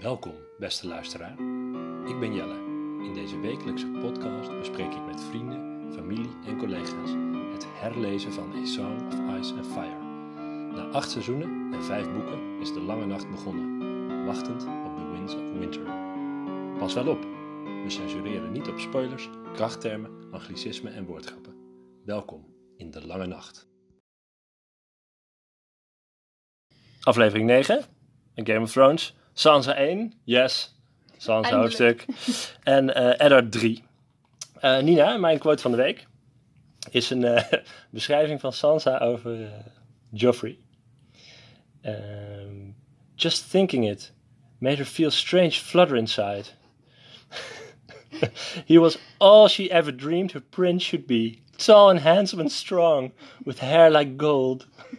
Welkom, 0.00 0.34
beste 0.58 0.86
luisteraar. 0.86 1.32
Ik 2.08 2.20
ben 2.20 2.34
Jelle. 2.34 2.54
In 3.04 3.14
deze 3.14 3.40
wekelijkse 3.40 3.86
podcast 3.86 4.58
bespreek 4.58 4.94
ik 4.94 5.06
met 5.06 5.22
vrienden, 5.22 5.92
familie 5.92 6.30
en 6.46 6.58
collega's 6.58 7.10
het 7.52 7.66
herlezen 7.68 8.32
van 8.32 8.52
A 8.52 8.64
Song 8.64 9.06
of 9.06 9.38
Ice 9.38 9.54
and 9.54 9.66
Fire. 9.66 10.02
Na 10.74 10.88
acht 10.90 11.10
seizoenen 11.10 11.72
en 11.72 11.84
vijf 11.84 12.12
boeken 12.12 12.60
is 12.60 12.72
de 12.72 12.80
lange 12.80 13.06
nacht 13.06 13.30
begonnen, 13.30 14.24
wachtend 14.24 14.62
op 14.64 14.96
The 14.96 15.10
Winds 15.10 15.34
of 15.34 15.58
Winter. 15.58 15.82
Pas 16.78 16.94
wel 16.94 17.08
op, 17.08 17.22
we 17.84 17.90
censureren 17.90 18.52
niet 18.52 18.68
op 18.68 18.78
spoilers, 18.78 19.28
krachttermen, 19.54 20.32
anglicismen 20.32 20.92
en 20.92 21.04
woordgrappen. 21.04 21.54
Welkom 22.04 22.54
in 22.76 22.90
de 22.90 23.06
lange 23.06 23.26
nacht. 23.26 23.68
Aflevering 27.00 27.46
9, 27.46 27.84
Game 28.34 28.60
of 28.60 28.72
Thrones. 28.72 29.16
Sansa 29.38 29.74
1, 29.76 30.12
yes. 30.24 30.74
Sansa 31.18 31.56
hoofdstuk. 31.56 32.04
En 32.62 32.94
eh 32.94 33.24
Eddard 33.24 33.52
3. 33.52 33.84
Eh, 34.60 34.80
Nina, 34.80 35.16
mijn 35.16 35.38
quote 35.38 35.62
van 35.62 35.70
de 35.70 35.76
week 35.76 36.06
is 36.90 37.10
een 37.10 37.24
eh, 37.24 37.58
beschrijving 37.90 38.40
van 38.40 38.52
Sansa 38.52 38.98
over 38.98 39.42
eh, 39.42 39.50
Joffrey. 40.10 40.58
Ehm, 41.80 42.70
just 43.14 43.50
thinking 43.50 43.90
it 43.90 44.12
made 44.58 44.76
her 44.76 44.86
feel 44.86 45.10
strange 45.10 45.52
flutter 45.52 45.96
inside. 45.96 46.44
He 48.66 48.78
was 48.78 48.98
all 49.18 49.48
she 49.48 49.70
ever 49.70 49.96
dreamed 49.96 50.32
her 50.32 50.42
prince 50.50 50.84
should 50.84 51.06
be. 51.06 51.42
Tall 51.64 51.88
and 51.90 52.00
handsome 52.00 52.40
and 52.40 52.52
strong, 52.52 53.12
with 53.44 53.58
hair 53.60 53.90
like 53.90 54.12
gold. 54.16 54.66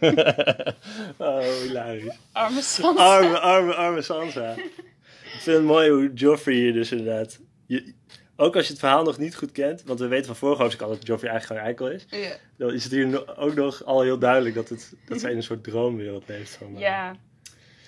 oh, 1.18 1.40
hilarisch. 1.62 2.16
Arme 2.32 2.62
Sansa. 2.62 3.00
Arme, 3.00 3.38
arme, 3.40 3.74
arme 3.74 4.02
Sansa. 4.02 4.54
Ik 4.56 5.40
vind 5.46 5.56
het 5.56 5.64
mooi 5.66 5.90
hoe 5.90 6.12
Joffrey 6.12 6.54
hier 6.54 6.72
dus 6.72 6.90
inderdaad... 6.92 7.40
Je, 7.66 7.94
ook 8.36 8.56
als 8.56 8.64
je 8.64 8.70
het 8.70 8.80
verhaal 8.80 9.04
nog 9.04 9.18
niet 9.18 9.36
goed 9.36 9.52
kent, 9.52 9.82
want 9.82 9.98
we 10.00 10.06
weten 10.06 10.26
van 10.26 10.36
vorige 10.36 10.62
hoofdstuk 10.62 10.86
al 10.86 10.92
dat 10.92 11.06
Joffrey 11.06 11.30
eigenlijk 11.30 11.62
gewoon 11.62 11.90
eikel 11.90 12.04
is. 12.18 12.24
Ja. 12.28 12.36
Dan 12.56 12.72
is 12.74 12.82
het 12.84 12.92
hier 12.92 13.06
no- 13.06 13.24
ook 13.36 13.54
nog 13.54 13.84
al 13.84 14.00
heel 14.02 14.18
duidelijk 14.18 14.54
dat, 14.54 14.68
het, 14.68 14.92
dat 15.06 15.20
zij 15.20 15.30
in 15.30 15.36
een 15.36 15.42
soort 15.42 15.64
droomwereld 15.64 16.28
leeft. 16.28 16.54
Van, 16.54 16.74
eh, 16.74 16.80
ja. 16.80 17.14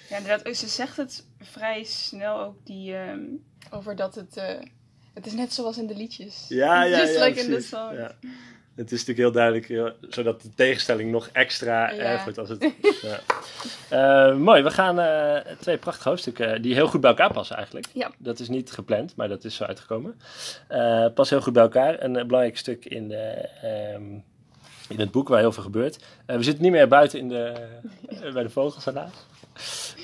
Ja, 0.09 0.17
inderdaad. 0.17 0.57
Ze 0.57 0.67
zegt 0.69 0.97
het 0.97 1.27
vrij 1.41 1.85
snel 1.85 2.41
ook 2.41 2.57
die, 2.65 2.95
ehm, 2.95 3.21
over 3.71 3.97
dat 3.97 4.15
het... 4.15 4.37
eh, 4.37 4.59
het 5.15 5.27
is 5.27 5.33
net 5.33 5.53
zoals 5.53 5.79
in 5.79 5.87
de 5.87 5.97
liedjes. 5.97 6.47
Ja, 6.49 6.83
ja, 6.83 6.99
Just 7.01 7.15
ja, 7.15 7.25
like 7.25 7.39
in 7.39 7.45
the 7.45 7.51
precies. 7.51 7.69
song. 7.69 7.95
Ja. 7.95 8.15
Het 8.83 8.93
is 8.93 8.99
natuurlijk 9.07 9.19
heel 9.19 9.33
duidelijk, 9.33 9.67
heel- 9.67 9.93
zodat 10.09 10.43
de 10.43 10.55
tegenstelling 10.55 11.11
nog 11.11 11.29
extra 11.33 11.91
Ja. 11.91 11.99
erg 11.99 12.23
wordt. 12.25 12.39
Als 12.39 12.49
het, 12.49 12.73
ja. 13.03 13.19
Eh, 14.29 14.37
mooi, 14.37 14.63
we 14.63 14.71
gaan 14.71 14.99
eh, 15.01 15.53
twee 15.61 15.77
prachtige 15.77 16.09
hoofdstukken 16.09 16.55
eh, 16.55 16.63
die 16.63 16.75
heel 16.75 16.87
goed 16.89 17.01
bij 17.01 17.11
elkaar 17.11 17.33
passen 17.33 17.57
eigenlijk. 17.57 17.87
Ja. 17.93 18.11
Dat 18.19 18.39
is 18.39 18.49
niet 18.49 18.71
gepland, 18.73 19.17
maar 19.17 19.29
dat 19.29 19.45
is 19.45 19.55
zo 19.55 19.65
uitgekomen. 19.65 20.21
Eh 20.69 21.07
pas 21.15 21.31
heel 21.31 21.41
goed 21.41 21.53
bij 21.53 21.63
elkaar. 21.63 22.03
Een 22.03 22.17
eh, 22.17 22.25
belangrijk 22.25 22.59
stuk 22.59 22.85
in, 22.85 23.09
de, 23.09 23.49
ehm, 23.63 24.03
in 24.89 25.01
het 25.01 25.11
boek 25.11 25.29
waar 25.29 25.39
heel 25.39 25.53
veel 25.53 25.63
gebeurt. 25.63 26.05
Eh, 26.27 26.37
we 26.37 26.43
zitten 26.43 26.63
niet 26.63 26.73
meer 26.73 26.89
buiten 26.89 27.19
in 27.19 27.29
de, 27.29 27.53
eh, 28.23 28.33
bij 28.33 28.43
de 28.43 28.51
vogels 28.51 28.85
helaas. 28.85 29.27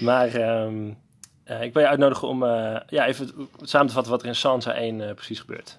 Maar 0.01 0.35
ehm, 0.35 0.91
eh, 1.45 1.63
ik 1.63 1.73
wil 1.73 1.83
je 1.83 1.89
uitnodigen 1.89 2.29
om 2.29 2.43
eh, 2.45 2.77
ja, 2.89 3.07
even 3.07 3.31
samen 3.63 3.87
te 3.89 3.93
vatten 3.95 4.13
wat 4.13 4.23
er 4.23 4.29
in 4.29 4.35
Sansa 4.35 4.75
1 4.75 5.09
eh, 5.09 5.15
precies 5.15 5.41
gebeurt. 5.41 5.79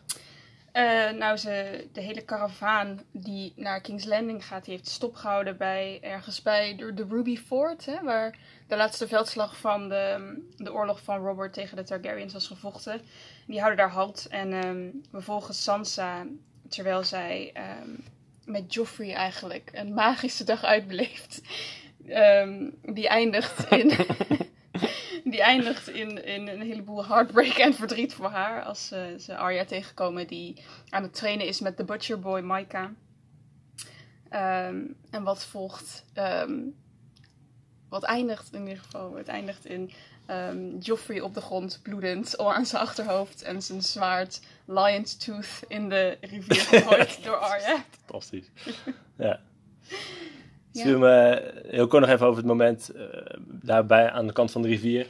Eh, 0.79 1.11
nou, 1.11 1.37
ze, 1.37 1.87
de 1.91 2.01
hele 2.01 2.21
karavaan 2.21 2.99
die 3.11 3.53
naar 3.55 3.81
King's 3.81 4.05
Landing 4.05 4.45
gaat, 4.45 4.65
die 4.65 4.73
heeft 4.73 4.87
stop 4.87 5.15
gehouden 5.15 5.57
bij 5.57 5.99
ergens 6.01 6.41
bij 6.41 6.75
de, 6.75 6.93
de 6.93 7.05
Ruby 7.09 7.37
Fort, 7.37 7.85
hè, 7.85 8.03
waar 8.03 8.37
de 8.67 8.75
laatste 8.75 9.07
veldslag 9.07 9.57
van 9.57 9.89
de, 9.89 10.35
de 10.57 10.73
oorlog 10.73 11.03
van 11.03 11.25
Robert 11.25 11.53
tegen 11.53 11.77
de 11.77 11.83
Targaryens 11.83 12.33
was 12.33 12.47
gevochten. 12.47 13.01
Die 13.47 13.59
houden 13.59 13.77
daar 13.77 13.91
halt 13.91 14.27
en 14.29 14.53
ehm, 14.53 14.89
we 15.11 15.21
volgen 15.21 15.53
Sansa 15.53 16.25
terwijl 16.69 17.03
zij 17.03 17.51
ehm, 17.53 17.89
met 18.45 18.73
Joffrey 18.73 19.13
eigenlijk 19.13 19.69
een 19.73 19.93
magische 19.93 20.43
dag 20.43 20.63
uitbeleeft. 20.63 21.41
Ehm, 22.07 22.69
die 22.81 23.07
eindigt 23.07 23.71
in. 23.71 23.91
Die 25.29 25.41
eindigt 25.41 25.87
in, 25.87 26.25
in 26.25 26.47
een 26.47 26.61
heleboel 26.61 27.05
heartbreak 27.05 27.57
en 27.57 27.73
verdriet 27.73 28.13
voor 28.13 28.29
haar. 28.29 28.63
Als 28.63 28.91
eh, 28.91 29.01
ze 29.19 29.37
Arya 29.37 29.65
tegenkomen 29.65 30.27
die 30.27 30.63
aan 30.89 31.03
het 31.03 31.13
trainen 31.13 31.47
is 31.47 31.59
met 31.59 31.77
de 31.77 31.83
Butcher 31.83 32.19
Boy 32.19 32.41
Maika. 32.41 32.93
Ehm, 34.29 34.81
en 35.09 35.23
wat 35.23 35.45
volgt? 35.45 36.05
ehm, 36.13 36.59
wat 37.89 38.03
eindigt 38.03 38.53
in 38.53 38.67
ieder 38.67 38.83
geval? 38.83 39.15
Het 39.15 39.27
eindigt 39.27 39.65
in 39.65 39.91
ehm, 40.25 40.77
Joffrey 40.77 41.21
op 41.21 41.33
de 41.33 41.41
grond, 41.41 41.79
bloedend, 41.83 42.37
al 42.37 42.53
aan 42.53 42.65
zijn 42.65 42.81
achterhoofd. 42.81 43.41
En 43.41 43.61
zijn 43.61 43.81
zwaard 43.81 44.41
Lion's 44.65 45.17
Tooth 45.17 45.63
in 45.67 45.89
de 45.89 46.17
rivier 46.21 46.61
gegooid 46.71 47.23
door 47.23 47.35
Arya. 47.37 47.83
Fantastisch. 48.05 48.45
ja. 49.17 49.39
Het 50.71 50.77
Ja. 50.77 50.83
viel 50.83 50.99
me 50.99 51.41
heel 51.67 51.87
kort 51.87 52.01
nog 52.01 52.11
even 52.11 52.25
over 52.25 52.37
het 52.37 52.47
moment 52.47 52.89
eh, 52.89 53.03
daarbij 53.45 54.09
aan 54.11 54.27
de 54.27 54.33
kant 54.33 54.51
van 54.51 54.61
de 54.61 54.67
rivier. 54.67 55.05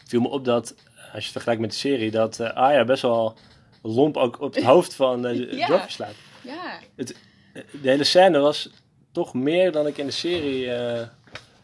Het 0.00 0.08
viel 0.08 0.20
me 0.20 0.28
op 0.28 0.44
dat, 0.44 0.74
als 0.96 1.12
je 1.12 1.20
het 1.22 1.30
vergelijkt 1.32 1.60
met 1.60 1.70
de 1.70 1.76
serie, 1.76 2.10
dat 2.10 2.40
eh 2.40 2.52
Arya 2.52 2.84
best 2.84 3.02
wel 3.02 3.36
lomp 3.82 4.16
ook 4.16 4.40
op 4.40 4.54
het 4.54 4.64
hoofd 4.72 4.94
van 4.94 5.26
eh 5.26 5.34
Ja. 5.52 5.66
Joffrey 5.68 5.90
slaat. 5.90 6.14
Ja, 6.42 6.78
Eh, 6.96 7.06
De 7.82 7.88
hele 7.88 8.04
scène 8.04 8.38
was 8.38 8.70
toch 9.12 9.34
meer 9.34 9.72
dan 9.72 9.86
ik 9.86 9.98
in 9.98 10.06
de 10.06 10.12
serie 10.12 10.70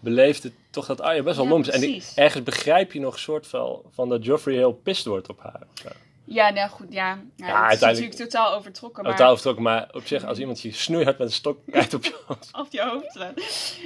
beleefde. 0.00 0.52
Toch 0.70 0.86
dat 0.86 1.00
Arya 1.00 1.22
best 1.22 1.36
wel 1.36 1.44
Ja, 1.44 1.50
lomp 1.50 1.66
is. 1.66 1.70
En 1.74 1.82
ik- 1.82 2.12
ergens 2.14 2.42
begrijp 2.42 2.92
je 2.92 3.00
nog 3.00 3.18
soort 3.18 3.46
van, 3.46 3.82
van 3.90 4.08
dat 4.08 4.24
Joffrey 4.24 4.54
heel 4.54 4.72
pist 4.72 5.04
wordt 5.04 5.28
op 5.28 5.40
haar. 5.40 5.60
of 5.72 5.78
zo. 5.82 5.88
Ja 6.24 6.50
nou 6.50 6.70
goed, 6.70 6.92
ja. 6.92 7.18
ja, 7.36 7.64
het 7.64 7.74
is 7.74 7.80
natuurlijk 7.80 8.14
totaal 8.14 8.54
overtrokken. 8.54 9.02
Maar... 9.02 9.12
Totaal 9.12 9.30
overtrokken, 9.30 9.62
maar 9.62 9.88
op 9.92 10.06
zich, 10.06 10.24
als 10.24 10.38
iemand 10.38 10.60
je 10.60 10.72
snoeihard 10.72 11.18
met 11.18 11.26
een 11.26 11.34
stok 11.34 11.58
krijgt 11.70 11.94
op 11.94 12.04
je 12.04 12.22
hoofd. 12.26 12.50
Op 12.52 12.66
je 12.70 12.82
hoofd. 12.82 13.18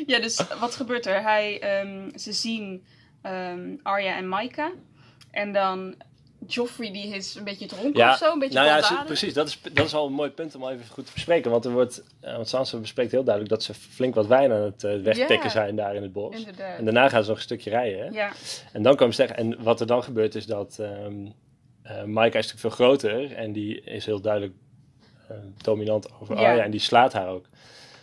Ja, 0.07 0.21
dus 0.21 0.41
wat 0.61 0.75
gebeurt 0.75 1.07
er? 1.07 1.23
Hij, 1.23 1.61
ehm, 1.61 2.19
ze 2.19 2.33
zien 2.33 2.85
ehm, 3.23 3.77
Arya 3.83 4.17
en 4.17 4.29
Maika. 4.29 4.73
En 5.31 5.53
dan 5.53 5.95
Joffrey, 6.47 6.93
die 6.93 7.15
is 7.15 7.35
een 7.35 7.45
beetje 7.45 7.67
dronken 7.67 8.09
of 8.11 8.17
zo. 8.17 8.33
Een 8.33 8.39
beetje 8.39 8.59
nou 8.59 8.67
ja, 8.67 9.03
precies. 9.07 9.35
Dat 9.35 9.47
is, 9.47 9.61
dat 9.73 9.87
is 9.87 9.95
al 9.95 10.07
een 10.07 10.13
mooi 10.13 10.31
punt 10.31 10.55
om 10.55 10.63
al 10.63 10.71
even 10.71 10.87
goed 10.87 11.07
te 11.07 11.13
bespreken. 11.13 11.51
Want 11.51 11.65
er 11.65 11.71
wordt, 11.71 12.03
eh, 12.21 12.35
want 12.35 12.49
Sansa 12.49 12.79
bespreekt 12.79 13.11
heel 13.11 13.25
duidelijk 13.25 13.55
dat 13.55 13.63
ze 13.63 13.75
flink 13.75 14.15
wat 14.15 14.27
wijn 14.27 14.53
aan 14.53 14.63
het 14.63 14.85
eh, 14.85 15.03
wegtikken 15.03 15.43
Ja. 15.43 15.49
zijn 15.49 15.77
daar 15.77 15.95
in 15.95 16.03
het 16.03 16.13
bos. 16.13 16.37
Inderdaad. 16.37 16.79
En 16.79 16.85
daarna 16.85 17.09
gaan 17.09 17.23
ze 17.23 17.29
nog 17.29 17.39
een 17.39 17.45
stukje 17.45 17.71
rijden. 17.71 17.99
Hè? 17.99 18.09
Ja, 18.09 18.33
En 18.73 18.83
dan 18.83 18.97
komen 18.97 19.15
ze 19.15 19.21
tegen. 19.21 19.37
En 19.37 19.63
wat 19.63 19.81
er 19.81 19.87
dan 19.87 20.03
gebeurt 20.03 20.35
is 20.35 20.47
dat 20.47 20.79
ehm 20.79 21.27
Maika 22.07 22.39
is 22.39 22.45
natuurlijk 22.53 22.61
veel 22.77 22.87
groter. 22.87 23.33
En 23.33 23.53
die 23.53 23.81
is 23.81 24.07
heel 24.07 24.21
duidelijk 24.21 24.55
eh, 25.29 25.37
dominant 25.57 26.09
over 26.21 26.39
Ja. 26.41 26.51
Arya. 26.51 26.65
En 26.65 26.71
die 26.71 26.81
slaat 26.81 27.13
haar 27.13 27.29
ook. 27.29 27.47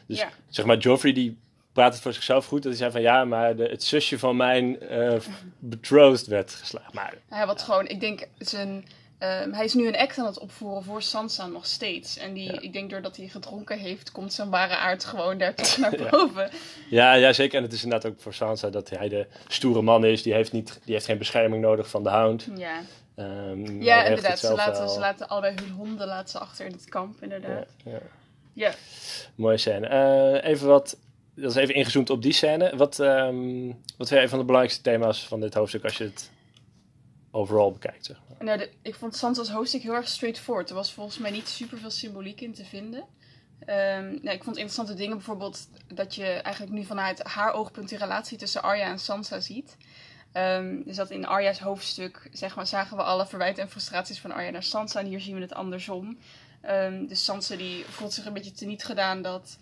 Dus 0.07 0.19
Ja. 0.19 0.29
zeg 0.49 0.65
maar, 0.65 0.77
Joffrey 0.77 1.13
die 1.13 1.37
praat 1.73 1.93
het 1.93 2.01
voor 2.01 2.13
zichzelf 2.13 2.45
goed. 2.45 2.63
Dat 2.63 2.71
hij 2.71 2.81
zei 2.81 2.91
van 2.91 3.01
ja, 3.01 3.25
maar 3.25 3.55
de, 3.55 3.63
het 3.63 3.83
zusje 3.83 4.19
van 4.19 4.35
mijn 4.35 4.77
betrothed 5.59 6.27
werd 6.27 6.51
geslagen. 6.51 6.91
Maar 6.93 7.13
hij 7.29 7.45
wat 7.45 7.61
gewoon, 7.61 7.87
ik 7.87 7.99
denk, 7.99 8.27
zijn... 8.37 8.85
ehm, 9.23 9.51
hij 9.51 9.65
is 9.65 9.73
nu 9.73 9.87
een 9.87 9.97
act 9.97 10.17
aan 10.17 10.25
het 10.25 10.39
opvoeren 10.39 10.83
voor 10.83 11.01
Sansa 11.01 11.47
nog 11.47 11.65
steeds. 11.65 12.17
En 12.17 12.33
die, 12.33 12.53
Ja. 12.53 12.59
ik 12.61 12.73
denk 12.73 12.89
doordat 12.89 13.17
hij 13.17 13.27
gedronken 13.27 13.79
heeft, 13.79 14.11
komt 14.11 14.33
zijn 14.33 14.49
ware 14.49 14.75
aard 14.75 15.05
gewoon 15.05 15.37
daar 15.37 15.55
toch 15.55 15.77
naar 15.91 16.07
boven. 16.11 16.49
Ja, 16.89 17.13
ja, 17.13 17.33
zeker. 17.33 17.57
En 17.57 17.63
het 17.63 17.73
is 17.73 17.83
inderdaad 17.83 18.11
ook 18.11 18.19
voor 18.21 18.33
Sansa 18.33 18.69
dat 18.69 18.89
hij 18.89 19.09
de 19.09 19.27
stoere 19.47 19.81
man 19.81 20.05
is. 20.05 20.23
Die 20.23 20.33
heeft, 20.33 20.51
niet, 20.51 20.79
die 20.85 20.93
heeft 20.93 21.05
geen 21.05 21.17
bescherming 21.17 21.61
nodig 21.61 21.89
van 21.89 22.03
de 22.03 22.09
Hound. 22.09 22.47
Ja, 22.55 22.81
Ehm, 23.15 23.81
ja 23.81 24.03
inderdaad. 24.03 24.39
Ze 24.39 24.53
laten, 24.53 24.89
ze 24.89 24.99
laten 24.99 25.27
allebei 25.27 25.55
hun 25.55 25.69
honden 25.71 26.07
laten 26.07 26.29
ze 26.29 26.39
achter 26.39 26.65
in 26.65 26.71
het 26.71 26.85
kamp, 26.89 27.21
inderdaad. 27.23 27.65
ja. 27.85 27.97
Ja. 28.53 28.71
Mooie 29.35 29.57
scène. 29.57 29.87
Eh, 29.87 30.49
even 30.51 30.67
wat, 30.67 30.97
dat 31.35 31.49
is 31.51 31.55
even 31.55 31.75
ingezoomd 31.75 32.09
op 32.09 32.21
die 32.21 32.33
scène. 32.33 32.75
Wat, 32.75 32.99
ehm 32.99 33.65
wat 33.97 34.07
vind 34.07 34.09
je 34.09 34.19
een 34.19 34.29
van 34.29 34.39
de 34.39 34.45
belangrijkste 34.45 34.81
thema's 34.89 35.27
van 35.27 35.39
dit 35.39 35.53
hoofdstuk 35.53 35.83
als 35.83 35.97
je 35.97 36.03
het 36.03 36.31
overal 37.31 37.71
bekijkt? 37.71 38.05
Zeg 38.05 38.17
maar? 38.29 38.32
Nou, 38.43 38.67
ik 38.81 38.95
vond 38.95 39.15
Sansa's 39.15 39.49
hoofdstuk 39.49 39.81
heel 39.81 39.93
erg 39.93 40.07
straightforward. 40.07 40.69
Er 40.69 40.75
was 40.75 40.93
volgens 40.93 41.17
mij 41.17 41.31
niet 41.31 41.47
super 41.47 41.77
veel 41.77 41.89
symboliek 41.89 42.41
in 42.41 42.53
te 42.53 42.65
vinden. 42.65 43.05
Ehm, 43.65 44.13
ik 44.13 44.43
vond 44.43 44.57
interessante 44.57 44.93
dingen 44.93 45.17
bijvoorbeeld 45.17 45.67
dat 45.87 46.15
je 46.15 46.25
eigenlijk 46.25 46.73
nu 46.75 46.83
vanuit 46.83 47.23
haar 47.23 47.53
oogpunt 47.53 47.89
de 47.89 47.97
relatie 47.97 48.37
tussen 48.37 48.63
Arya 48.63 48.85
en 48.85 48.99
Sansa 48.99 49.39
ziet. 49.39 49.77
Ehm, 50.31 50.81
dus 50.85 50.95
dat 50.95 51.09
in 51.09 51.25
Arya's 51.25 51.59
hoofdstuk 51.59 52.29
zeg 52.31 52.55
maar, 52.55 52.67
zagen 52.67 52.97
we 52.97 53.03
alle 53.03 53.25
verwijten 53.25 53.63
en 53.63 53.69
frustraties 53.69 54.19
van 54.19 54.31
Arya 54.31 54.49
naar 54.49 54.63
Sansa. 54.63 54.99
En 54.99 55.05
hier 55.05 55.21
zien 55.21 55.35
we 55.35 55.41
het 55.41 55.53
andersom. 55.53 56.17
Ehm, 56.61 57.05
dus 57.07 57.23
Sansa 57.23 57.55
die 57.55 57.85
voelt 57.85 58.13
zich 58.13 58.25
een 58.25 58.33
beetje 58.33 58.51
teniet 58.51 58.83
gedaan 58.83 59.21
dat 59.21 59.57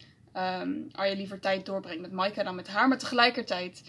Arya 0.92 1.16
liever 1.16 1.40
tijd 1.40 1.66
doorbrengt 1.66 2.02
met 2.02 2.12
Maika 2.12 2.44
dan 2.44 2.56
met 2.56 2.68
haar. 2.68 2.88
Maar 2.88 2.98
tegelijkertijd 2.98 3.84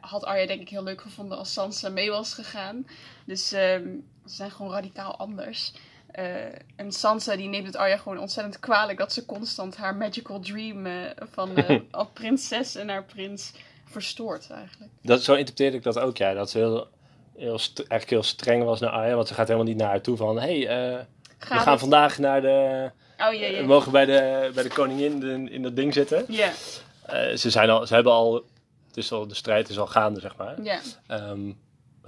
had 0.00 0.24
Arya 0.24 0.46
denk 0.46 0.60
ik 0.60 0.68
heel 0.68 0.82
leuk 0.82 1.00
gevonden 1.00 1.38
als 1.38 1.52
Sansa 1.52 1.88
mee 1.88 2.10
was 2.10 2.34
gegaan. 2.34 2.86
Dus 3.24 3.52
ehm, 3.52 3.86
ze 4.26 4.34
zijn 4.34 4.50
gewoon 4.50 4.72
radicaal 4.72 5.16
anders. 5.16 5.72
Eh, 6.10 6.44
en 6.76 6.92
Sansa 6.92 7.36
die 7.36 7.48
neemt 7.48 7.66
het 7.66 7.76
Arya 7.76 7.96
gewoon 7.96 8.18
ontzettend 8.18 8.58
kwalijk 8.60 8.98
dat 8.98 9.12
ze 9.12 9.26
constant 9.26 9.76
haar 9.76 9.94
magical 9.96 10.40
dream 10.40 10.86
eh, 10.86 10.92
van 11.30 11.56
eh, 11.56 11.80
als 11.90 12.06
prinses 12.12 12.74
en 12.76 12.88
haar 12.88 13.04
prins 13.04 13.52
verstoord 13.84 14.50
eigenlijk. 14.50 14.90
Dat, 15.02 15.22
zo 15.22 15.32
interpreteerde 15.34 15.76
ik 15.76 15.82
dat 15.82 15.98
ook, 15.98 16.16
ja. 16.16 16.32
Dat 16.34 16.50
ze 16.50 16.58
heel, 16.58 16.88
heel 17.36 17.58
eigenlijk 17.76 18.10
heel 18.10 18.22
streng 18.22 18.64
was 18.64 18.80
naar 18.80 18.90
Arya. 18.90 19.14
Want 19.14 19.28
ze 19.28 19.34
gaat 19.34 19.46
helemaal 19.48 19.68
niet 19.68 19.78
naar 19.78 19.88
haar 19.88 20.00
toe 20.00 20.16
van... 20.16 20.40
Hé, 20.40 20.60
hey, 20.62 20.88
eh, 20.92 21.04
we 21.38 21.46
gaan 21.46 21.70
het- 21.70 21.80
vandaag 21.80 22.18
naar 22.18 22.40
de... 22.40 22.90
Oh 23.18 23.28
We 23.30 23.64
mogen 23.66 23.92
bij 23.92 24.04
de, 24.04 24.50
bij 24.54 24.62
de 24.62 24.68
koningin 24.68 25.22
in, 25.22 25.50
in 25.50 25.62
dat 25.62 25.76
ding 25.76 25.94
zitten. 25.94 26.24
Ja, 26.28 26.50
Eh, 27.02 27.36
ze, 27.36 27.50
zijn 27.50 27.70
al, 27.70 27.86
ze 27.86 27.94
hebben 27.94 28.12
al... 28.12 28.44
Het 28.90 28.98
is 28.98 29.12
al... 29.12 29.26
De 29.26 29.34
strijd 29.34 29.68
is 29.68 29.78
al 29.78 29.86
gaande, 29.86 30.20
zeg 30.20 30.36
maar. 30.36 30.62
ja. 30.62 30.80
Ehm, 31.06 31.52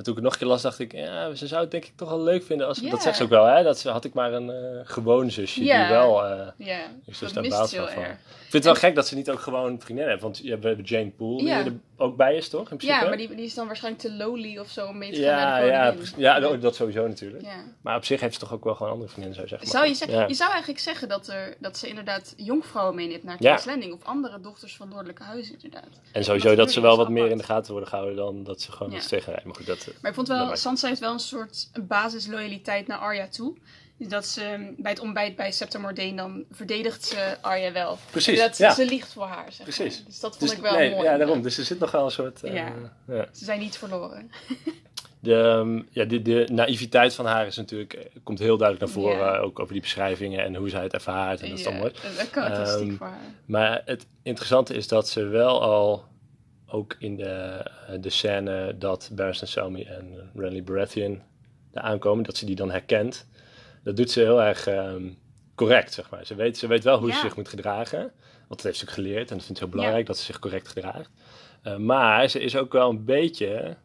maar 0.02 0.14
toen 0.14 0.22
ik 0.22 0.22
het 0.22 0.22
nog 0.22 0.32
een 0.32 0.38
keer 0.38 0.48
las, 0.48 0.62
dacht 0.62 0.78
ik... 0.78 0.92
Ja, 0.92 1.34
ze 1.34 1.46
zou 1.46 1.60
het 1.62 1.70
denk 1.70 1.84
ik 1.84 1.92
toch 1.96 2.08
wel 2.08 2.22
leuk 2.22 2.44
vinden 2.44 2.66
als... 2.66 2.78
Dat 2.80 3.02
zegt 3.02 3.16
ze 3.16 3.22
ook 3.22 3.28
wel, 3.28 3.44
hè. 3.44 3.62
Dat 3.62 3.78
ze, 3.78 3.88
had 3.90 4.04
ik 4.04 4.14
maar 4.14 4.32
een 4.32 4.50
eh 4.50 4.80
gewoon 4.84 5.30
zusje 5.30 5.60
die 5.60 5.72
wel... 5.88 6.24
eh, 6.24 6.46
Ja, 6.56 6.78
Dus 7.06 7.18
dat 7.18 7.34
daar 7.34 7.42
wel 7.42 7.66
van. 7.68 8.02
erg. 8.02 8.12
ik 8.12 8.18
vind 8.38 8.52
het 8.52 8.64
wel 8.64 8.74
gek 8.74 8.94
dat 8.94 9.06
ze 9.06 9.14
niet 9.14 9.30
ook 9.30 9.40
gewoon 9.40 9.80
vriendinnen 9.80 10.04
hebben. 10.12 10.24
Want 10.32 10.38
je 10.44 10.50
hebt 10.50 10.64
hebben 10.64 10.84
Jane 10.84 11.10
Poole, 11.10 11.38
die 11.42 11.52
er 11.52 11.72
ook 11.96 12.16
bij 12.16 12.36
is, 12.36 12.48
toch? 12.48 12.70
In 12.70 12.76
principe? 12.76 12.92
Ja, 13.02 13.08
maar 13.08 13.16
die, 13.16 13.34
die 13.34 13.44
is 13.44 13.54
dan 13.54 13.66
waarschijnlijk 13.66 14.02
te 14.04 14.12
lowly 14.12 14.58
of 14.58 14.68
zo 14.68 14.86
om 14.86 14.98
mee 14.98 15.12
te 15.12 15.22
gaan 15.22 15.24
Ja, 15.24 15.40
naar 15.44 15.60
de 15.60 15.66
ja, 15.66 16.34
ja, 16.34 16.40
dat- 16.40 16.62
dat 16.62 16.74
sowieso 16.74 17.06
natuurlijk. 17.08 17.44
Maar 17.82 17.96
op 17.96 18.04
zich 18.04 18.20
heeft 18.20 18.34
ze 18.34 18.40
toch 18.40 18.52
ook 18.52 18.64
wel 18.64 18.74
gewoon 18.74 18.92
andere 18.92 19.10
vriendinnen, 19.10 19.34
zou 19.48 19.48
je 19.48 19.56
zeggen. 19.56 19.78
Zou 19.78 19.88
je, 19.88 19.94
zeggen, 19.94 20.28
je 20.28 20.34
zou 20.34 20.50
eigenlijk 20.50 20.80
zeggen 20.80 21.08
dat, 21.08 21.28
er, 21.28 21.54
dat 21.58 21.78
ze 21.78 21.88
inderdaad 21.88 22.34
jonkvrouwen 22.36 22.94
meeneemt 22.94 23.24
naar. 23.24 23.36
King's 23.36 23.64
Landing. 23.64 23.92
Of 23.92 24.04
andere 24.04 24.40
dochters 24.40 24.76
van 24.76 24.88
Noordelijke 24.88 25.22
Huizen 25.22 25.54
inderdaad. 25.54 26.00
En 26.12 26.24
sowieso 26.24 26.48
dat 26.48 26.56
dat 26.56 26.72
ze 26.72 26.80
wel 26.80 26.96
wat 26.96 27.08
meer 27.08 27.30
in 27.30 27.36
de 27.38 27.44
gaten 27.44 27.70
worden 27.70 27.88
gehouden 27.88 28.16
dan 28.16 28.44
dat 28.44 28.60
ze 28.60 28.72
gewoon 28.72 28.92
iets 28.92 29.08
tegenrijden. 29.08 29.46
Maar 29.46 29.56
goed, 29.56 29.66
dat... 29.66 29.88
Maar 30.00 30.10
ik 30.10 30.16
vond 30.16 30.28
wel, 30.28 30.56
Sansa 30.56 30.88
heeft 30.88 31.00
wel 31.00 31.12
een 31.12 31.18
soort 31.18 31.70
basisloyaliteit 31.86 32.86
naar 32.86 32.98
Arya 32.98 33.28
toe. 33.28 33.56
Dus 33.98 34.08
dat 34.10 34.26
ze 34.26 34.54
mm, 34.58 34.74
bij 34.78 34.90
het 34.92 35.00
ontbijt 35.00 35.36
bij 35.36 35.52
Septa 35.52 35.78
Mordane 35.78 36.14
dan 36.14 36.44
verdedigt 36.50 37.04
ze 37.04 37.36
Arya 37.40 37.72
wel. 37.72 37.98
Precies, 38.10 38.38
Dat 38.38 38.56
ja. 38.58 38.74
ze 38.74 38.84
liegt 38.84 39.12
voor 39.12 39.26
haar, 39.26 39.52
zeg 39.52 39.66
maar. 39.66 39.76
Precies. 39.76 40.04
Dus 40.04 40.20
dat 40.20 40.36
vond 40.36 40.50
Dus, 40.50 40.58
ik 40.58 40.62
wel 40.64 40.74
nee, 40.74 40.90
mooi. 40.90 41.02
Ja, 41.04 41.16
daarom. 41.16 41.42
Dus 41.42 41.58
er 41.58 41.64
zit 41.64 41.78
nog 41.78 41.90
wel 41.90 42.04
een 42.04 42.10
soort... 42.10 42.42
eh, 42.42 42.54
Ja. 42.54 42.72
ja. 43.08 43.26
Ze 43.32 43.44
zijn 43.44 43.60
niet 43.60 43.76
verloren. 43.78 44.30
De, 45.20 45.34
ehm, 45.40 45.82
ja, 45.90 46.04
de, 46.04 46.22
de 46.22 46.48
naïviteit 46.52 47.14
van 47.14 47.26
haar 47.26 47.46
is 47.46 47.56
natuurlijk, 47.56 47.92
eh, 47.92 48.04
komt 48.22 48.38
heel 48.38 48.56
duidelijk 48.56 48.92
naar 48.92 49.02
voren. 49.02 49.34
Eh, 49.36 49.42
Ook 49.42 49.58
over 49.58 49.72
die 49.72 49.82
beschrijvingen 49.82 50.44
en 50.44 50.54
hoe 50.56 50.68
zij 50.68 50.82
het 50.82 50.92
ervaart. 50.92 51.40
En 51.40 51.48
dat 51.50 51.58
is 51.58 51.64
Ja, 51.64 51.70
dan 51.70 51.92
Ehm, 52.34 52.96
voor 52.96 53.06
haar. 53.06 53.18
Maar 53.46 53.82
het 53.84 54.06
interessante 54.22 54.74
is 54.74 54.88
dat 54.88 55.08
ze 55.08 55.22
wel 55.24 55.62
al, 55.62 56.04
ook 56.72 56.96
in 56.98 57.16
de, 57.16 57.24
eh, 57.24 58.00
de 58.00 58.10
scène 58.10 58.78
dat 58.78 59.10
Barristan 59.12 59.48
Selmy 59.48 59.82
en 59.82 60.30
Renly 60.34 60.62
Baratheon 60.62 61.22
er 61.72 61.82
aankomen, 61.82 62.24
dat 62.24 62.36
ze 62.36 62.46
die 62.46 62.56
dan 62.56 62.70
herkent. 62.70 63.26
Dat 63.84 63.96
doet 63.96 64.10
ze 64.10 64.20
heel 64.20 64.42
erg 64.42 64.66
ehm, 64.66 65.08
correct, 65.54 65.92
zeg 65.92 66.10
maar. 66.10 66.26
Ze 66.26 66.34
weet, 66.34 66.58
ze 66.58 66.66
weet 66.66 66.84
wel 66.84 66.98
hoe 66.98 67.12
ze 67.12 67.18
zich 67.18 67.36
moet 67.36 67.48
gedragen. 67.48 68.00
Want 68.48 68.48
dat 68.48 68.62
heeft 68.62 68.78
ze 68.78 68.84
ook 68.84 68.90
geleerd 68.90 69.30
en 69.30 69.36
dat 69.36 69.44
vindt 69.44 69.60
ze 69.60 69.64
heel 69.64 69.74
belangrijk, 69.74 70.06
dat 70.06 70.18
ze 70.18 70.24
zich 70.24 70.38
correct 70.38 70.68
gedraagt. 70.68 71.10
Eh, 71.62 71.76
maar 71.76 72.28
ze 72.28 72.40
is 72.40 72.56
ook 72.56 72.72
wel 72.72 72.90
een 72.90 73.04
beetje... 73.04 73.76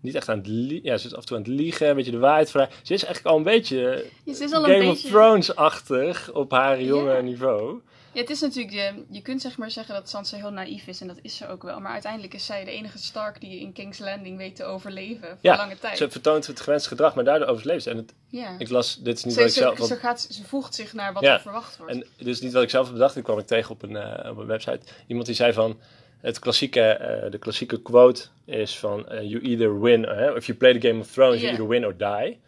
Niet 0.00 0.14
echt 0.14 0.28
aan 0.28 0.38
het 0.38 0.46
liegen. 0.46 0.90
Ja, 0.90 0.96
ze 0.96 1.06
is 1.06 1.14
af 1.14 1.20
en 1.20 1.26
toe 1.26 1.36
aan 1.36 1.42
het 1.42 1.52
liegen, 1.52 1.88
een 1.88 1.96
beetje 1.96 2.10
de 2.10 2.18
waarheid 2.18 2.50
vragen. 2.50 2.72
Ze 2.82 2.94
is 2.94 3.04
eigenlijk 3.04 3.34
al 3.34 3.36
een 3.36 3.44
beetje 3.52 4.04
Ja, 4.24 4.34
ze 4.34 4.44
is 4.44 4.52
al 4.52 4.62
Game 4.62 4.74
een 4.74 4.88
of 4.88 4.94
beetje... 4.94 5.08
Thrones-achtig 5.08 6.32
op 6.32 6.50
haar 6.50 6.82
jonge 6.82 7.22
niveau. 7.22 7.80
Ja, 8.12 8.20
het 8.20 8.30
is 8.30 8.40
natuurlijk, 8.40 8.74
je, 8.74 9.04
je 9.10 9.22
kunt 9.22 9.40
zeg 9.42 9.58
maar 9.58 9.70
zeggen 9.70 9.94
dat 9.94 10.08
Sansa 10.08 10.36
heel 10.36 10.50
naïef 10.50 10.86
is 10.86 11.00
en 11.00 11.06
dat 11.06 11.18
is 11.22 11.36
ze 11.36 11.48
ook 11.48 11.62
wel. 11.62 11.80
Maar 11.80 11.92
uiteindelijk 11.92 12.34
is 12.34 12.46
zij 12.46 12.64
de 12.64 12.70
enige 12.70 12.98
Stark 12.98 13.40
die 13.40 13.60
in 13.60 13.72
King's 13.72 13.98
Landing 13.98 14.36
weet 14.36 14.56
te 14.56 14.64
overleven 14.64 15.28
voor 15.28 15.38
Ja, 15.40 15.56
lange 15.56 15.78
tijd. 15.78 15.96
Ze 15.96 16.10
vertoont 16.10 16.46
het 16.46 16.60
gewenste 16.60 16.88
gedrag, 16.88 17.14
maar 17.14 17.24
daardoor 17.24 17.48
overleeft 17.48 17.82
ze. 17.82 17.90
En 17.90 17.96
het, 17.96 18.14
ja. 18.28 18.54
ik 18.58 18.68
las, 18.68 18.96
dit 19.02 19.16
is 19.18 19.24
niet 19.24 19.34
Ze, 19.34 19.40
wat 19.40 19.48
ik 19.48 19.54
ze, 19.54 19.60
zelf... 19.60 19.78
ze, 19.86 19.96
gaat, 19.96 20.20
ze 20.30 20.44
voegt 20.44 20.74
zich 20.74 20.92
naar 20.92 21.12
wat 21.12 21.22
Ja. 21.22 21.34
er 21.34 21.40
verwacht 21.40 21.76
wordt. 21.76 21.92
en 21.92 22.04
dit 22.16 22.26
is 22.26 22.40
niet 22.40 22.52
wat 22.52 22.62
ik 22.62 22.70
zelf 22.70 22.84
heb 22.84 22.94
bedacht. 22.94 23.16
Ik 23.16 23.24
kwam 23.24 23.38
ik 23.38 23.46
tegen 23.46 23.70
op 23.70 23.82
een, 23.82 23.96
eh, 23.96 24.30
op 24.30 24.36
een 24.36 24.46
website. 24.46 24.80
Iemand 25.06 25.26
die 25.26 25.34
zei 25.36 25.52
van... 25.52 25.80
Het 26.20 26.38
klassieke, 26.38 26.80
eh, 26.80 27.30
de 27.30 27.38
klassieke 27.38 27.82
quote 27.82 28.24
is 28.44 28.78
van... 28.78 29.08
eh, 29.08 29.30
you 29.30 29.42
either 29.42 29.80
win... 29.80 30.04
eh, 30.06 30.36
if 30.36 30.46
you 30.46 30.58
play 30.58 30.78
the 30.78 30.88
Game 30.88 31.00
of 31.00 31.10
Thrones, 31.10 31.40
you 31.40 31.50
either 31.50 31.68
win 31.68 31.86
or 31.86 31.96
die. 31.96 32.40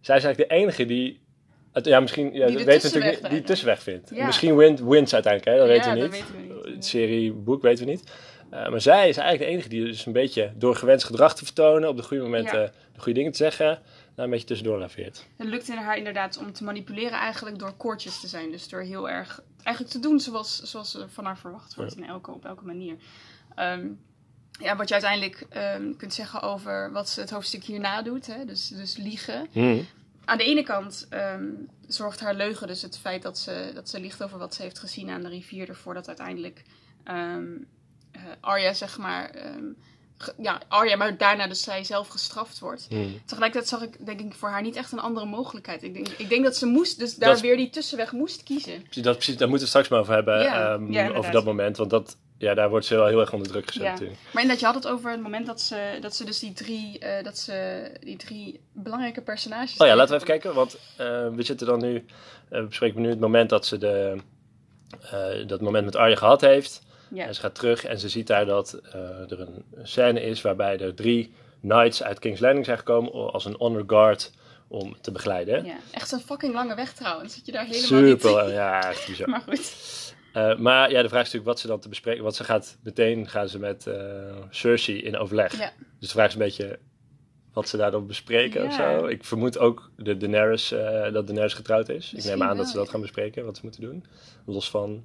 Zij 0.00 0.16
is 0.16 0.24
eigenlijk 0.24 0.38
de 0.48 0.54
enige 0.54 0.84
die... 0.86 1.20
Het, 1.72 1.84
ja, 1.84 2.00
misschien... 2.00 2.32
Ja, 2.32 2.46
Die 2.46 2.56
dat 2.56 2.64
weten 2.66 2.90
we 2.90 2.98
natuurlijk 2.98 3.22
niet, 3.22 3.30
die 3.30 3.42
tussenweg 3.42 3.82
vindt. 3.82 4.10
Ja. 4.14 4.26
Misschien 4.26 4.56
wint, 4.56 5.08
ze 5.08 5.14
uiteindelijk, 5.14 5.44
hè? 5.44 5.56
dat 5.56 5.66
weten 5.66 5.92
we 5.92 6.00
niet. 6.00 6.10
weten 6.10 6.36
we 6.36 6.54
niet. 6.68 6.74
Het 6.74 6.84
serie, 6.84 7.32
boek 7.32 7.62
weten 7.62 7.84
we 7.84 7.90
niet. 7.90 8.10
Eh, 8.50 8.68
maar 8.68 8.80
zij 8.80 9.08
is 9.08 9.16
eigenlijk 9.16 9.38
de 9.38 9.56
enige 9.56 9.68
die 9.68 9.84
dus 9.84 10.06
een 10.06 10.12
beetje 10.12 10.52
door 10.56 10.76
gewenst 10.76 11.04
gedrag 11.04 11.34
te 11.34 11.44
vertonen... 11.44 11.88
op 11.88 11.96
de 11.96 12.02
goede 12.02 12.22
momenten 12.22 12.60
Ja. 12.60 12.70
de 12.92 12.98
goede 12.98 13.12
dingen 13.12 13.32
te 13.32 13.38
zeggen... 13.38 13.66
nou, 13.66 13.80
een 14.16 14.30
beetje 14.30 14.46
tussendoor 14.46 14.78
laveert. 14.78 15.26
Het 15.36 15.48
lukt 15.48 15.68
in 15.68 15.76
haar 15.76 15.96
inderdaad 15.96 16.38
om 16.38 16.52
te 16.52 16.64
manipuleren 16.64 17.18
eigenlijk 17.18 17.58
door 17.58 17.72
koortjes 17.72 18.20
te 18.20 18.26
zijn. 18.26 18.50
Dus 18.50 18.68
door 18.68 18.80
heel 18.80 19.10
erg 19.10 19.42
eigenlijk 19.62 19.94
te 19.94 20.00
doen 20.00 20.20
zoals, 20.20 20.62
zoals 20.62 20.98
van 21.08 21.24
haar 21.24 21.38
verwacht 21.38 21.74
wordt 21.74 21.96
in 21.96 22.04
elke, 22.04 22.30
op 22.30 22.44
elke 22.44 22.64
manier. 22.64 22.96
Ehm, 23.54 23.86
ja, 24.60 24.76
wat 24.76 24.88
je 24.88 24.94
uiteindelijk 24.94 25.46
ehm, 25.48 25.96
kunt 25.96 26.14
zeggen 26.14 26.42
over 26.42 26.92
wat 26.92 27.08
ze 27.08 27.20
het 27.20 27.30
hoofdstuk 27.30 27.64
hierna 27.64 28.02
doet. 28.02 28.26
Hè? 28.26 28.44
Dus, 28.44 28.68
dus 28.68 28.96
liegen. 28.96 29.46
Hmm. 29.52 29.86
Aan 30.24 30.38
de 30.38 30.44
ene 30.44 30.62
kant 30.62 31.06
ehm, 31.10 31.44
zorgt 31.86 32.20
haar 32.20 32.34
leugen, 32.34 32.66
dus 32.66 32.82
het 32.82 32.98
feit 32.98 33.22
dat 33.22 33.38
ze, 33.38 33.70
dat 33.74 33.88
ze 33.88 34.00
liegt 34.00 34.22
over 34.22 34.38
wat 34.38 34.54
ze 34.54 34.62
heeft 34.62 34.78
gezien 34.78 35.10
aan 35.10 35.22
de 35.22 35.28
rivier, 35.28 35.68
ervoor 35.68 35.94
dat 35.94 36.08
uiteindelijk 36.08 36.62
eh, 37.04 37.36
Arya, 38.40 38.72
zeg 38.72 38.98
maar, 38.98 39.30
ge- 40.18 40.34
ja, 40.38 40.60
Arya, 40.68 40.96
maar 40.96 41.16
daarna 41.16 41.46
dus 41.46 41.62
zij 41.62 41.84
zelf 41.84 42.08
gestraft 42.08 42.58
wordt. 42.58 42.86
Hmm. 42.88 43.20
Tegelijkertijd 43.24 43.68
zag 43.70 43.82
ik, 43.82 44.06
denk 44.06 44.20
ik, 44.20 44.32
voor 44.34 44.48
haar 44.48 44.62
niet 44.62 44.76
echt 44.76 44.92
een 44.92 44.98
andere 44.98 45.26
mogelijkheid. 45.26 45.82
Ik 45.82 45.94
denk, 45.94 46.08
ik 46.08 46.28
denk 46.28 46.44
dat 46.44 46.56
ze 46.56 46.66
moest, 46.66 46.98
dus 46.98 47.14
daar 47.14 47.28
Dat 47.28 47.40
weer 47.40 47.56
die 47.56 47.70
tussenweg 47.70 48.12
moest 48.12 48.42
kiezen. 48.42 48.86
Dat, 49.02 49.16
precies, 49.16 49.36
daar 49.36 49.48
moeten 49.48 49.64
we 49.66 49.70
straks 49.72 49.88
maar 49.88 50.00
over 50.00 50.14
hebben. 50.14 50.38
Ja, 50.42 50.42
ja, 50.70 50.74
inderdaad. 50.74 51.14
over 51.14 51.32
dat 51.32 51.44
moment. 51.44 51.76
Want 51.76 51.90
dat, 51.90 52.16
ja, 52.42 52.54
daar 52.54 52.70
wordt 52.70 52.86
ze 52.86 52.94
wel 52.94 53.06
heel 53.06 53.20
erg 53.20 53.32
onder 53.32 53.48
druk 53.48 53.66
gezet 53.66 53.82
Ja. 53.82 53.90
natuurlijk. 53.90 54.18
Maar 54.32 54.42
inderdaad, 54.42 54.60
je 54.60 54.66
had 54.66 54.84
het 54.84 54.92
over 54.92 55.10
het 55.10 55.20
moment 55.22 55.46
dat 55.46 55.60
ze, 55.60 55.98
dat 56.00 56.14
ze 56.14 56.24
dus 56.24 56.38
die 56.38 56.52
drie, 56.52 56.98
eh, 56.98 57.24
dat 57.24 57.38
ze 57.38 57.90
die 58.00 58.16
drie 58.16 58.60
belangrijke 58.72 59.22
personages... 59.22 59.76
Oh 59.76 59.86
ja, 59.86 59.96
laten 59.96 60.10
we 60.10 60.14
even 60.14 60.26
kijken. 60.26 60.54
Want 60.54 60.78
eh, 60.96 61.28
we 61.28 61.42
zitten 61.42 61.66
dan 61.66 61.80
nu... 61.80 62.04
eh, 62.48 62.60
we 62.60 62.66
bespreken 62.66 63.00
nu 63.00 63.08
het 63.08 63.20
moment 63.20 63.50
dat 63.50 63.66
ze 63.66 63.78
de, 63.78 64.16
dat 65.46 65.60
moment 65.60 65.84
met 65.84 65.96
Arya 65.96 66.16
gehad 66.16 66.40
heeft. 66.40 66.82
Ja. 67.08 67.26
En 67.26 67.34
ze 67.34 67.40
gaat 67.40 67.54
terug 67.54 67.84
en 67.84 67.98
ze 67.98 68.08
ziet 68.08 68.26
daar 68.26 68.46
dat 68.46 68.80
er 69.28 69.40
een 69.40 69.64
scène 69.82 70.22
is... 70.22 70.42
waarbij 70.42 70.78
er 70.78 70.94
drie 70.94 71.34
knights 71.60 72.02
uit 72.02 72.18
King's 72.18 72.40
Landing 72.40 72.64
zijn 72.64 72.78
gekomen... 72.78 73.32
als 73.32 73.44
een 73.44 73.54
honor 73.58 73.84
guard 73.86 74.32
om 74.68 74.96
te 75.00 75.12
begeleiden. 75.12 75.64
ja, 75.64 75.76
echt 75.90 76.12
een 76.12 76.20
fucking 76.20 76.54
lange 76.54 76.74
weg 76.74 76.92
trouwens. 76.92 77.34
Zit 77.34 77.46
je 77.46 77.52
daar 77.52 77.64
helemaal 77.64 77.86
Super, 78.08 78.44
niet... 78.44 78.52
ja, 78.54 78.88
echt 78.88 79.06
bizar. 79.06 79.28
Maar 79.34 79.40
goed. 79.40 79.74
Eh, 80.32 80.56
maar 80.56 80.90
ja, 80.90 81.02
de 81.02 81.08
vraag 81.08 81.20
is 81.26 81.32
natuurlijk 81.32 81.44
wat 81.44 81.60
ze 81.60 81.66
dan 81.66 81.80
te 81.80 81.88
bespreken. 81.88 82.22
Want 82.22 82.34
ze 82.34 82.44
gaat 82.44 82.78
meteen 82.82 83.28
gaan 83.28 83.48
ze 83.48 83.58
met 83.58 83.86
eh, 83.86 84.36
Cersei 84.50 84.98
in 85.02 85.16
overleg. 85.16 85.58
Ja. 85.58 85.72
Dus 85.98 86.08
de 86.08 86.14
vraag 86.14 86.26
is 86.26 86.32
een 86.32 86.38
beetje 86.38 86.78
wat 87.52 87.68
ze 87.68 87.76
daar 87.76 87.90
dan 87.90 88.06
bespreken 88.06 88.64
of 88.64 88.76
Ja. 88.76 88.98
zo. 88.98 89.06
Ik 89.06 89.24
vermoed 89.24 89.58
ook 89.58 89.90
de 89.96 90.16
Daenerys, 90.16 90.72
eh, 90.72 91.12
dat 91.12 91.26
Daenerys 91.26 91.54
getrouwd 91.54 91.88
is. 91.88 92.12
ik 92.12 92.24
neem 92.24 92.42
aan 92.42 92.48
wel, 92.48 92.56
dat 92.56 92.68
ze 92.68 92.76
dat 92.76 92.88
gaan 92.88 93.00
bespreken, 93.00 93.44
wat 93.44 93.56
ze 93.56 93.60
moeten 93.62 93.80
doen. 93.80 94.04
Los 94.46 94.70
van 94.70 95.04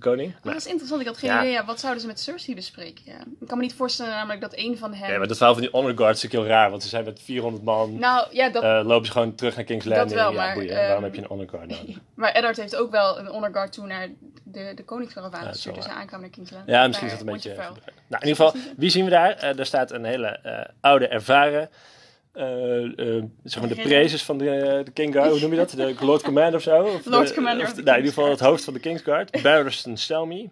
koning. 0.00 0.32
Maar 0.42 0.52
dat 0.52 0.62
is 0.62 0.68
interessant. 0.68 1.00
Ik 1.00 1.06
had 1.06 1.18
geen 1.18 1.30
Ja. 1.30 1.40
idee. 1.40 1.52
Ja, 1.52 1.64
wat 1.64 1.80
zouden 1.80 2.00
ze 2.02 2.06
met 2.08 2.20
Cersei 2.20 2.54
bespreken? 2.54 3.02
Ja. 3.04 3.18
Ik 3.40 3.46
kan 3.46 3.56
me 3.58 3.62
niet 3.62 3.74
voorstellen 3.74 4.12
namelijk 4.12 4.40
dat 4.40 4.52
een 4.56 4.78
van 4.78 4.94
hen... 4.94 5.08
Nee, 5.08 5.18
maar 5.18 5.26
dat 5.28 5.36
verhaal 5.36 5.54
van 5.54 5.62
die 5.62 5.72
honor 5.72 5.96
guards 5.96 6.16
is 6.16 6.22
natuurlijk 6.22 6.50
heel 6.52 6.58
raar. 6.60 6.70
Want 6.70 6.82
ze 6.82 6.88
zijn 6.88 7.04
met 7.04 7.20
400 7.22 7.64
man. 7.64 7.98
Nou, 7.98 8.26
ja, 8.30 8.48
dat... 8.50 8.62
eh, 8.62 8.80
lopen 8.84 9.06
ze 9.06 9.12
gewoon 9.12 9.34
terug 9.34 9.56
naar 9.56 9.64
King's 9.64 9.84
Dat 9.84 9.96
Landing. 9.96 10.20
wel, 10.20 10.30
ja, 10.30 10.36
maar, 10.36 10.54
boeien. 10.54 10.70
ehm, 10.76 10.84
Waarom 10.86 11.04
heb 11.04 11.14
je 11.14 11.20
een 11.20 11.26
honor 11.26 11.48
guard 11.48 11.66
nodig? 11.80 11.96
Maar 12.14 12.32
Eddard 12.32 12.56
heeft 12.56 12.76
ook 12.76 12.90
wel 12.90 13.18
een 13.18 13.26
honor 13.26 13.50
guard 13.52 13.72
toe 13.72 13.86
naar 13.86 14.08
de, 14.44 14.72
de 14.74 14.84
koningskaravaan 14.84 15.38
Ja, 15.40 15.44
dat 15.46 15.54
gestuurd. 15.54 15.74
wel 15.74 15.84
Dus 15.84 15.92
hij 15.92 16.02
aankwam 16.02 16.20
naar 16.20 16.30
King's 16.30 16.50
Landing. 16.50 16.76
Ja, 16.76 16.86
misschien 16.86 17.06
is 17.08 17.12
dat 17.18 17.26
een 17.26 17.32
beetje... 17.32 17.48
Winterfell. 17.48 17.82
Nou, 18.08 18.22
in 18.22 18.28
ieder 18.28 18.44
geval, 18.44 18.60
wie 18.76 18.90
zien 18.90 19.04
we 19.04 19.10
daar? 19.10 19.30
Eh 19.32 19.56
daar 19.56 19.66
staat 19.66 19.90
een 19.90 20.04
hele 20.04 20.26
eh, 20.26 20.64
oude, 20.80 21.08
ervaren... 21.08 21.68
eh, 22.32 23.16
eh, 23.16 23.24
zeg 23.44 23.60
maar 23.60 23.68
de 23.74 23.82
prezes 23.82 24.22
van 24.22 24.38
de, 24.38 24.80
de 24.84 24.90
King 24.90 25.12
Guard, 25.14 25.30
hoe 25.30 25.40
noem 25.40 25.50
je 25.50 25.56
dat? 25.56 25.70
De 25.70 25.94
Lord 26.06 26.22
Commander 26.22 26.54
of 26.54 26.62
zo? 26.62 26.82
Of 26.82 27.04
Lord 27.06 27.28
de- 27.28 27.34
Commander 27.34 27.66
of 27.66 27.72
de- 27.72 27.82
nou, 27.82 27.96
in 27.98 28.04
ieder 28.04 28.14
geval 28.14 28.30
het 28.30 28.40
hoofd 28.40 28.64
van 28.64 28.74
de 28.74 28.80
King's 28.80 29.02
Guard, 29.02 29.42
Barristan 29.42 29.96
Selmy. 29.96 30.50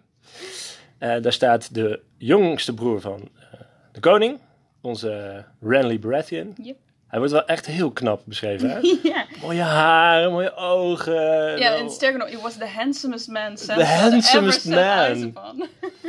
Eh, 0.97 1.21
daar 1.21 1.33
staat 1.33 1.73
de 1.73 2.01
jongste 2.17 2.73
broer 2.73 3.01
van 3.01 3.29
eh, 3.51 3.59
de 3.91 3.99
koning, 3.99 4.39
onze 4.81 5.43
Renly 5.61 5.99
Baratheon. 5.99 6.53
Yep. 6.63 6.77
Hij 7.09 7.19
wordt 7.19 7.33
wel 7.33 7.45
echt 7.45 7.65
heel 7.65 7.91
knap 7.91 8.21
beschreven, 8.25 8.69
hè? 8.69 8.79
ja, 9.09 9.25
mooie 9.41 9.61
haren, 9.61 10.31
mooie 10.31 10.55
ogen. 10.55 11.57
ja, 11.59 11.75
en 11.75 11.89
sterker 11.89 12.19
nog, 12.19 12.29
he 12.29 12.39
was 12.41 12.57
the 12.57 12.67
handsomest 12.67 13.27
man 13.27 13.55
The 13.55 13.85
handsomest 13.85 14.65
man. 14.65 15.33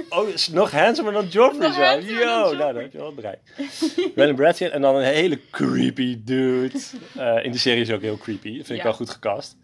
Oh, 0.09 0.29
is 0.29 0.49
nog 0.49 0.71
handsomer 0.71 1.13
dan 1.13 1.27
Joffrey 1.27 1.73
zo. 1.73 2.13
Yo, 2.13 2.25
nou, 2.25 2.57
dan 2.57 2.77
heb 2.77 2.93
je 2.93 2.99
wel 2.99 3.15
bereikt. 3.15 3.51
Renly 4.15 4.35
Baratheon 4.35 4.71
en 4.71 4.81
dan 4.81 4.97
een 4.97 5.03
hele 5.05 5.41
creepy 5.51 6.19
dude. 6.25 6.81
Eh, 7.17 7.45
in 7.45 7.53
de 7.53 7.59
serie 7.59 7.81
is 7.81 7.91
ook 7.91 8.01
heel 8.01 8.17
creepy. 8.19 8.57
Dat 8.57 8.67
vind 8.67 8.79
ik 8.79 8.85
wel 8.85 8.93
goed 8.93 9.11
gecast. 9.11 9.57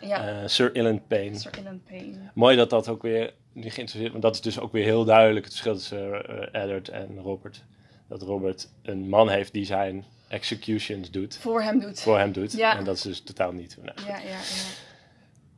ja, 0.00 0.28
Eh, 0.28 0.34
Sir 0.46 0.74
Ilan 0.74 1.02
Payne. 1.06 1.38
Sir 1.38 1.50
Ilan 1.60 1.82
Payne. 1.88 2.14
Mooi 2.34 2.56
dat 2.56 2.70
dat 2.70 2.88
ook 2.88 3.02
weer 3.02 3.32
nu 3.52 3.70
geïnteresseerd 3.70 4.10
Want 4.10 4.22
dat 4.22 4.34
is 4.34 4.40
dus 4.40 4.60
ook 4.60 4.72
weer 4.72 4.84
heel 4.84 5.04
duidelijk 5.04 5.44
het 5.44 5.54
verschil 5.54 5.74
tussen 5.74 6.26
eh, 6.52 6.62
Eddard 6.62 6.88
en 6.88 7.18
Robert. 7.22 7.64
Dat 8.08 8.22
Robert 8.22 8.68
een 8.82 9.08
man 9.08 9.28
heeft 9.28 9.52
die 9.52 9.64
zijn 9.64 10.04
executions 10.28 11.10
doet. 11.10 11.36
Voor 11.40 11.62
hem 11.62 11.80
doet. 11.80 12.00
Voor 12.00 12.18
hem 12.18 12.32
doet. 12.32 12.52
Ja. 12.52 12.76
En 12.76 12.84
dat 12.84 12.96
is 12.96 13.02
dus 13.02 13.20
totaal 13.22 13.52
niet. 13.52 13.76
Nou, 13.82 13.98
Ja, 14.06 14.16
ja, 14.16 14.22
ja. 14.22 14.38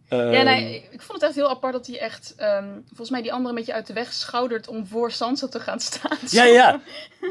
Ja, 0.08 0.32
Ehm, 0.32 0.44
nee, 0.44 0.88
ik 0.90 1.02
vond 1.02 1.12
het 1.12 1.22
echt 1.22 1.34
heel 1.34 1.48
apart 1.48 1.72
dat 1.72 1.86
hij 1.86 1.98
echt, 1.98 2.34
ehm, 2.36 2.68
volgens 2.86 3.10
mij 3.10 3.22
die 3.22 3.32
andere 3.32 3.48
een 3.48 3.54
beetje 3.54 3.72
uit 3.72 3.86
de 3.86 3.92
weg 3.92 4.12
schoudert 4.12 4.68
om 4.68 4.86
voor 4.86 5.10
Sansa 5.10 5.48
te 5.48 5.60
gaan 5.60 5.80
staan. 5.80 6.18
Ja, 6.30 6.44
ja. 6.44 6.80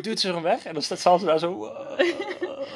Duwt 0.01 0.19
ze 0.19 0.33
hem 0.33 0.41
weg 0.41 0.65
en 0.65 0.73
dan 0.73 0.81
staat 0.83 0.99
Sansa 0.99 1.25
daar 1.25 1.39
zo... 1.39 1.71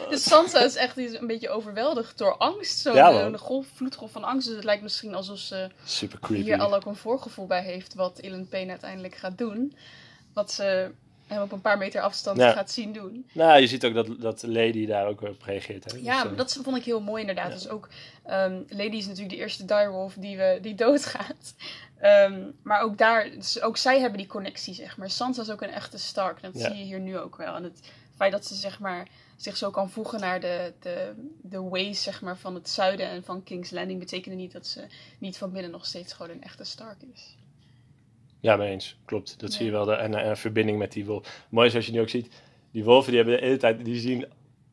Dus 0.10 0.24
Sansa 0.24 0.60
is 0.60 0.76
echt 0.76 0.98
een 0.98 1.28
beetje 1.28 1.50
overweldigd 1.50 2.18
door 2.18 2.38
angst. 2.38 2.80
Zo'n 2.80 2.96
Ja, 2.96 3.38
golf, 3.38 3.68
vloedgolf 3.74 4.12
van 4.12 4.24
angst. 4.24 4.48
Dus 4.48 4.56
het 4.56 4.66
lijkt 4.66 4.84
misschien 4.84 5.16
alsof 5.16 5.38
ze 5.40 5.70
Super 5.86 6.20
creepy. 6.20 6.44
hier 6.44 6.60
al 6.60 6.76
ook 6.76 6.86
een 6.86 6.96
voorgevoel 6.96 7.46
bij 7.48 7.64
heeft 7.64 7.94
wat 7.94 8.20
Ellen 8.20 8.48
Payne 8.48 8.70
uiteindelijk 8.70 9.16
gaat 9.16 9.38
doen. 9.38 9.76
Wat 10.34 10.52
ze 10.52 10.92
hem 11.28 11.42
op 11.42 11.52
een 11.52 11.62
paar 11.62 11.78
meter 11.78 12.02
afstand 12.02 12.38
Ja. 12.38 12.52
gaat 12.52 12.72
zien 12.72 12.94
doen. 12.94 13.26
Nou, 13.34 13.60
je 13.60 13.68
ziet 13.68 13.86
ook 13.86 13.94
dat, 13.94 14.08
dat 14.20 14.44
Lady 14.44 14.86
daar 14.86 15.08
ook 15.08 15.22
op 15.22 15.42
reageert. 15.44 15.92
Hè? 15.92 15.98
Ja, 16.02 16.22
Dus, 16.24 16.32
eh, 16.32 16.38
dat 16.38 16.60
vond 16.64 16.78
ik 16.78 16.84
heel 16.84 17.02
mooi 17.02 17.22
inderdaad. 17.22 17.52
Dus 17.52 17.70
ook 17.70 17.90
ehm, 18.24 18.62
Lady 18.70 18.96
is 18.96 19.06
natuurlijk 19.06 19.36
de 19.36 19.42
eerste 19.42 19.66
direwolf 19.66 20.14
die, 20.14 20.38
we, 20.38 20.60
die 20.62 20.76
doodgaat. 20.76 21.54
Ehm, 21.98 22.42
maar 22.64 22.82
ook 22.82 22.98
daar, 22.98 23.30
dus 23.32 23.62
ook 23.62 23.78
zij 23.78 24.00
hebben 24.00 24.18
die 24.18 24.28
connectie, 24.28 24.74
zeg 24.74 24.98
maar. 24.98 25.10
Sansa 25.10 25.42
is 25.42 25.50
ook 25.50 25.62
een 25.62 25.70
echte 25.70 25.98
Stark. 25.98 26.42
Dat 26.42 26.52
Ja. 26.54 26.68
zie 26.68 26.78
je 26.78 26.84
hier 26.84 27.00
nu 27.00 27.18
ook 27.18 27.36
wel. 27.38 27.56
En 27.56 27.64
het 27.64 27.80
feit 28.16 28.32
dat 28.32 28.46
ze 28.46 28.56
zeg 28.56 28.80
maar, 28.80 29.08
zich 29.36 29.58
zo 29.58 29.72
kan 29.72 29.90
voegen 29.90 30.20
naar 30.20 30.40
de, 30.40 30.74
de, 30.80 31.14
de 31.42 31.62
ways 31.62 32.04
zeg 32.04 32.22
maar, 32.22 32.38
van 32.38 32.56
het 32.56 32.70
zuiden 32.70 33.08
en 33.10 33.24
van 33.24 33.44
King's 33.44 33.72
Landing... 33.72 34.00
betekende 34.00 34.38
niet 34.38 34.52
dat 34.52 34.68
ze 34.68 34.86
niet 35.20 35.38
van 35.38 35.52
binnen 35.52 35.72
nog 35.72 35.86
steeds 35.86 36.14
gewoon 36.14 36.32
een 36.32 36.44
echte 36.44 36.64
Stark 36.64 36.98
is. 37.14 37.36
Ja, 38.40 38.56
mee 38.56 38.72
eens. 38.72 38.98
Klopt. 39.06 39.40
Dat 39.40 39.52
Ja. 39.52 39.58
zie 39.58 39.66
je 39.66 39.72
wel. 39.72 39.86
De, 39.86 39.94
en, 39.94 40.16
en 40.16 40.30
een 40.30 40.38
verbinding 40.38 40.78
met 40.78 40.92
die 40.92 41.06
wolf. 41.06 41.46
Mooi 41.50 41.68
is 41.68 41.76
als 41.76 41.86
je 41.86 41.92
nu 41.92 42.02
ook 42.02 42.10
ziet. 42.10 42.42
Die 42.72 42.84
wolven 42.84 43.12
die 43.12 43.22
hebben 43.22 43.40
de 43.40 43.46
hele 43.46 43.58
tijd... 43.58 43.86
Die 43.86 44.00
zien 44.00 44.26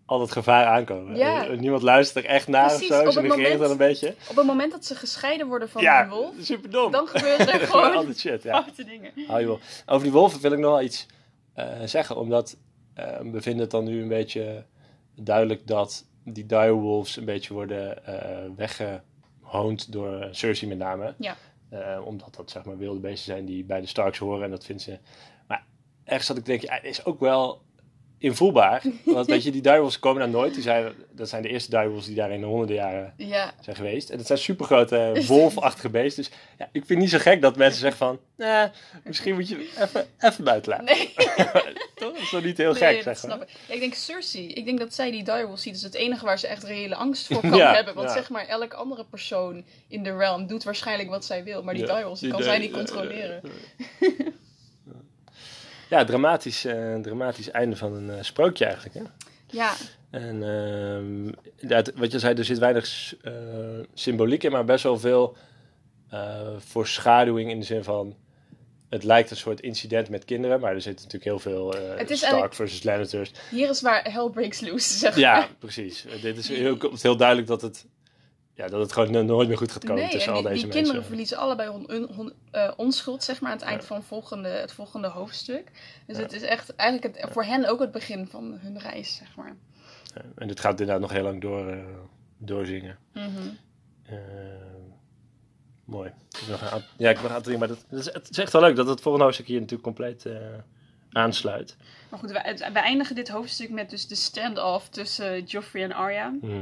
al 0.07 0.21
het 0.21 0.33
gevaar 0.33 0.67
aankomen. 0.67 1.17
Ja. 1.17 1.47
Eh, 1.47 1.59
Niemand 1.59 1.83
luistert 1.83 2.25
er 2.25 2.31
echt 2.31 2.49
naar 2.49 2.69
Precies, 2.69 2.91
of 2.91 2.97
zo. 3.05 3.11
Ze 3.11 3.21
negeren 3.21 3.59
dat 3.59 3.71
een 3.71 3.77
beetje. 3.77 4.15
Op 4.31 4.37
het 4.37 4.47
moment 4.47 4.73
dat 4.73 4.85
ze 4.85 4.95
gescheiden 4.95 5.47
worden 5.47 5.69
van 5.69 5.83
ja, 5.83 6.03
die 6.03 6.11
wolf... 6.13 6.35
super 6.41 6.71
dom. 6.71 6.93
dan 6.93 7.07
gebeuren 7.07 7.49
er 7.49 7.67
gewoon 7.69 7.93
Altijd 7.95 8.19
shit, 8.19 8.43
ja. 8.43 8.63
foute 8.63 8.85
dingen. 8.85 9.13
Hou. 9.27 9.59
Over 9.87 10.03
die 10.03 10.13
wolven 10.13 10.41
wil 10.41 10.53
ik 10.53 10.59
nog 10.59 10.71
wel 10.71 10.83
iets 10.83 11.07
eh, 11.55 11.67
zeggen. 11.85 12.17
Omdat 12.17 12.57
eh, 12.95 13.19
we 13.33 13.41
vinden 13.43 13.61
het 13.61 13.71
dan 13.71 13.85
nu 13.85 14.03
een 14.03 14.09
beetje 14.09 14.65
duidelijk 15.15 15.67
dat 15.67 16.05
die 16.25 16.47
direwolves 16.47 17.17
een 17.17 17.25
beetje 17.25 17.53
worden 17.55 18.07
eh 18.07 18.51
weggehoond 18.57 19.93
door 19.93 20.29
Cersei 20.31 20.69
met 20.69 20.79
name. 20.79 21.15
Ja. 21.19 21.37
Eh, 21.69 22.01
omdat 22.05 22.35
dat 22.35 22.51
zeg 22.51 22.65
maar 22.65 22.79
wilde 22.79 23.01
beesten 23.01 23.33
zijn 23.33 23.45
die 23.45 23.65
bij 23.65 23.81
de 23.81 23.87
Starks 23.87 24.19
horen 24.19 24.45
en 24.45 24.51
dat 24.51 24.65
vindt 24.65 24.83
ze... 24.83 24.99
Maar 25.47 25.67
ergens 26.05 26.27
zat 26.27 26.37
ik 26.37 26.45
te 26.45 26.51
denken, 26.51 26.69
ja, 26.69 26.83
is 26.83 27.05
ook 27.05 27.21
wel 27.21 27.63
invoelbaar. 28.19 28.83
Want 29.05 29.27
weet 29.27 29.43
je, 29.43 29.51
die 29.51 29.63
direwolves 29.63 29.99
komen 29.99 30.21
daar 30.21 30.29
nooit. 30.31 30.55
Die 30.55 30.63
zijn, 30.63 30.93
dat 31.11 31.29
zijn 31.29 31.43
de 31.43 31.49
eerste 31.49 31.71
direwolves 31.71 32.07
die 32.07 32.15
daar 32.15 32.31
in 32.31 32.41
de 32.41 32.47
honderden 32.47 32.77
jaren 32.77 33.15
Ja, 33.17 33.53
zijn 33.61 33.77
geweest. 33.77 34.11
En 34.11 34.19
het 34.19 34.27
zijn 34.27 34.39
supergrote 34.39 35.13
wolfachtige 35.27 35.89
beesten. 35.89 36.23
Dus 36.25 36.33
ja, 36.59 36.65
ik 36.65 36.71
vind 36.73 36.89
het 36.89 36.99
niet 36.99 37.11
zo 37.11 37.19
gek 37.19 37.43
dat 37.43 37.57
mensen 37.57 37.81
zeggen 37.81 37.99
van... 37.99 38.19
"Nee, 38.37 38.69
misschien 39.05 39.35
moet 39.35 39.49
je 39.49 39.71
even, 39.79 40.07
even 40.19 40.45
buiten 40.45 40.71
laten. 40.71 40.85
nee. 40.85 41.13
Toch? 41.95 42.13
Dat 42.13 42.23
is 42.23 42.31
toch 42.31 42.45
niet 42.45 42.57
heel 42.57 42.73
Nee, 42.73 42.95
gek, 42.95 43.05
dat 43.05 43.19
zeg 43.19 43.31
maar. 43.31 43.43
ik. 43.43 43.49
Ja, 43.69 43.75
ik 43.75 43.81
denk 43.81 43.95
Cersei. 43.95 44.47
Ik 44.49 44.65
denk 44.65 44.79
dat 44.79 44.95
zij 44.95 45.11
die 45.11 45.25
direwolf 45.25 45.59
ziet. 45.59 45.75
is 45.75 45.83
het 45.83 45.95
enige 45.95 46.25
waar 46.25 46.39
ze 46.39 46.47
echt 46.47 46.63
reële 46.63 46.95
angst 46.95 47.27
voor 47.27 47.41
kan 47.41 47.57
Ja, 47.57 47.75
hebben. 47.75 47.95
Want 47.95 48.11
zeg 48.11 48.31
maar, 48.31 48.47
elk 48.47 48.73
andere 48.73 49.05
persoon 49.05 49.65
in 49.89 50.03
de 50.03 50.17
realm 50.17 50.47
doet 50.47 50.65
waarschijnlijk 50.65 51.09
wat 51.09 51.25
zij 51.25 51.45
wil. 51.45 51.63
Maar 51.63 51.75
die 51.75 51.87
die 52.21 52.31
kan 52.31 52.43
zij 52.43 52.59
niet 52.59 52.73
controleren. 52.73 53.43
Ja, 55.95 56.05
dramatisch, 56.05 56.65
eh, 56.65 56.95
dramatisch 56.95 57.51
einde 57.51 57.77
van 57.77 57.93
een 57.95 58.11
eh, 58.11 58.23
sprookje 58.23 58.65
eigenlijk. 58.65 58.95
Hè? 58.95 59.03
Ja, 59.47 59.73
En 60.11 60.43
ehm, 60.43 61.33
inderdaad, 61.61 61.93
wat 61.97 62.13
je 62.13 62.19
zei, 62.19 62.35
er 62.35 62.45
zit 62.45 62.59
weinig 62.59 63.15
eh, 63.23 63.33
symboliek 63.95 64.43
in, 64.43 64.51
maar 64.53 64.65
best 64.65 64.83
wel 64.85 64.99
veel 64.99 65.37
voorschaduwing 66.59 67.51
in 67.51 67.59
de 67.61 67.65
zin 67.67 67.85
van... 67.85 68.17
Het 68.91 69.05
lijkt 69.05 69.31
een 69.31 69.37
soort 69.37 69.61
incident 69.61 70.09
met 70.09 70.25
kinderen, 70.25 70.61
maar 70.61 70.75
er 70.75 70.81
zit 70.81 70.95
natuurlijk 70.97 71.25
heel 71.25 71.39
veel 71.39 71.71
Het 71.71 72.11
is 72.11 72.17
Stark 72.17 72.23
eigenlijk- 72.23 72.55
versus 72.55 72.83
Lannisters. 72.83 73.31
hier 73.51 73.69
is 73.71 73.81
waar 73.81 74.13
hell 74.13 74.29
breaks 74.31 74.61
loose, 74.61 74.99
zeg 74.99 75.17
Ja, 75.17 75.49
precies. 75.59 76.05
Dit 76.23 76.37
is 76.37 76.49
heel, 76.49 76.79
heel 77.03 77.17
duidelijk 77.17 77.49
dat 77.49 77.63
het, 77.63 77.87
ja, 78.55 78.67
dat 78.67 78.81
het 78.81 78.93
gewoon 78.93 79.11
no- 79.11 79.23
nooit 79.23 79.49
meer 79.49 79.57
goed 79.57 79.73
gaat 79.73 79.85
komen 79.85 80.03
Nee, 80.03 80.11
tussen 80.11 80.31
en 80.33 80.37
al 80.37 80.43
deze 80.43 80.55
die 80.55 80.63
mensen. 80.65 80.83
kinderen 80.83 81.07
verliezen 81.09 81.37
allebei 81.37 81.71
hun, 81.87 82.33
eh, 82.51 82.71
onschuld, 82.77 83.25
zeg 83.25 83.41
maar, 83.41 83.51
aan 83.51 83.57
het 83.57 83.67
eind 83.67 83.81
Ja. 83.81 83.87
van 83.87 84.03
volgende, 84.03 84.49
het 84.49 84.73
volgende 84.73 85.09
hoofdstuk. 85.09 85.71
Dus 86.07 86.17
Ja. 86.17 86.23
het 86.23 86.33
is 86.33 86.43
echt 86.43 86.75
eigenlijk 86.77 87.17
het, 87.21 87.33
voor 87.33 87.45
hen 87.45 87.69
ook 87.69 87.81
het 87.81 87.91
begin 87.93 88.27
van 88.27 88.59
hun 88.61 88.79
reis, 88.79 89.17
zeg 89.17 89.37
maar. 89.37 89.57
Ja, 90.15 90.23
En 90.37 90.49
dit 90.49 90.61
gaat 90.61 90.71
inderdaad 90.81 91.01
nog 91.01 91.13
heel 91.13 91.23
lang 91.23 91.41
door, 91.41 91.69
eh, 91.69 91.79
doorzingen. 92.39 92.99
Mhm. 93.13 93.29
Eh, 94.03 94.17
mooi. 95.85 96.09
Ik 96.09 96.39
heb 96.41 96.49
nog 96.49 96.61
een 96.61 96.69
aantal- 96.69 96.89
ja, 96.97 97.09
ik 97.11 97.15
heb 97.15 97.23
nog 97.23 97.25
een 97.31 97.37
aantal 97.37 97.53
dingen, 97.53 97.59
maar 97.59 97.69
dat, 97.69 97.85
dat 97.89 97.99
is, 98.01 98.13
het 98.13 98.31
is 98.31 98.39
echt 98.39 98.53
wel 98.53 98.63
leuk 98.63 98.77
dat 98.77 98.87
het 98.87 99.01
volgende 99.01 99.25
hoofdstuk 99.27 99.47
hier 99.49 99.57
natuurlijk 99.61 99.83
compleet 99.85 100.27
aansluit. 101.13 101.77
Maar 102.11 102.19
goed, 102.19 102.31
we 102.31 102.39
eindigen 102.79 103.15
dit 103.15 103.29
hoofdstuk 103.29 103.71
met 103.71 103.91
dus 103.91 104.07
de 104.07 104.15
stand-off 104.15 104.89
tussen 104.89 105.43
Joffrey 105.45 105.83
en 105.83 105.93
Arya. 105.93 106.29
Mhm. 106.41 106.61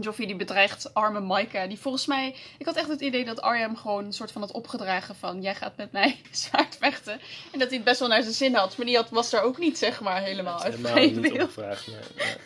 Joffrey 0.00 0.26
die 0.26 0.36
bedreigt 0.36 0.94
arme 0.94 1.20
Maika. 1.20 1.66
Die 1.66 1.78
volgens 1.78 2.06
mij... 2.06 2.36
Ik 2.58 2.66
had 2.66 2.76
echt 2.76 2.88
het 2.88 3.00
idee 3.00 3.24
dat 3.24 3.40
Arya 3.40 3.60
hem 3.60 3.76
gewoon 3.76 4.04
een 4.04 4.12
soort 4.12 4.32
van 4.32 4.40
had 4.40 4.52
opgedragen 4.52 5.14
van... 5.14 5.42
Jij 5.42 5.54
gaat 5.54 5.76
met 5.76 5.92
mij 5.92 6.20
zwaard 6.30 6.76
vechten. 6.76 7.20
En 7.52 7.58
dat 7.58 7.68
hij 7.68 7.76
het 7.76 7.84
best 7.84 7.98
wel 7.98 8.08
naar 8.08 8.22
zijn 8.22 8.34
zin 8.34 8.54
had. 8.54 8.76
Maar 8.76 8.86
die 8.86 8.96
had, 8.96 9.10
was 9.10 9.32
er 9.32 9.42
ook 9.42 9.58
niet, 9.58 9.78
zeg 9.78 10.00
maar, 10.00 10.22
helemaal 10.22 10.62
uit 10.62 10.74
vrije 10.80 11.20
wil. 11.20 11.32
opgevraagd. 11.32 11.86
nee, 11.86 11.96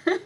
nee. 0.04 0.20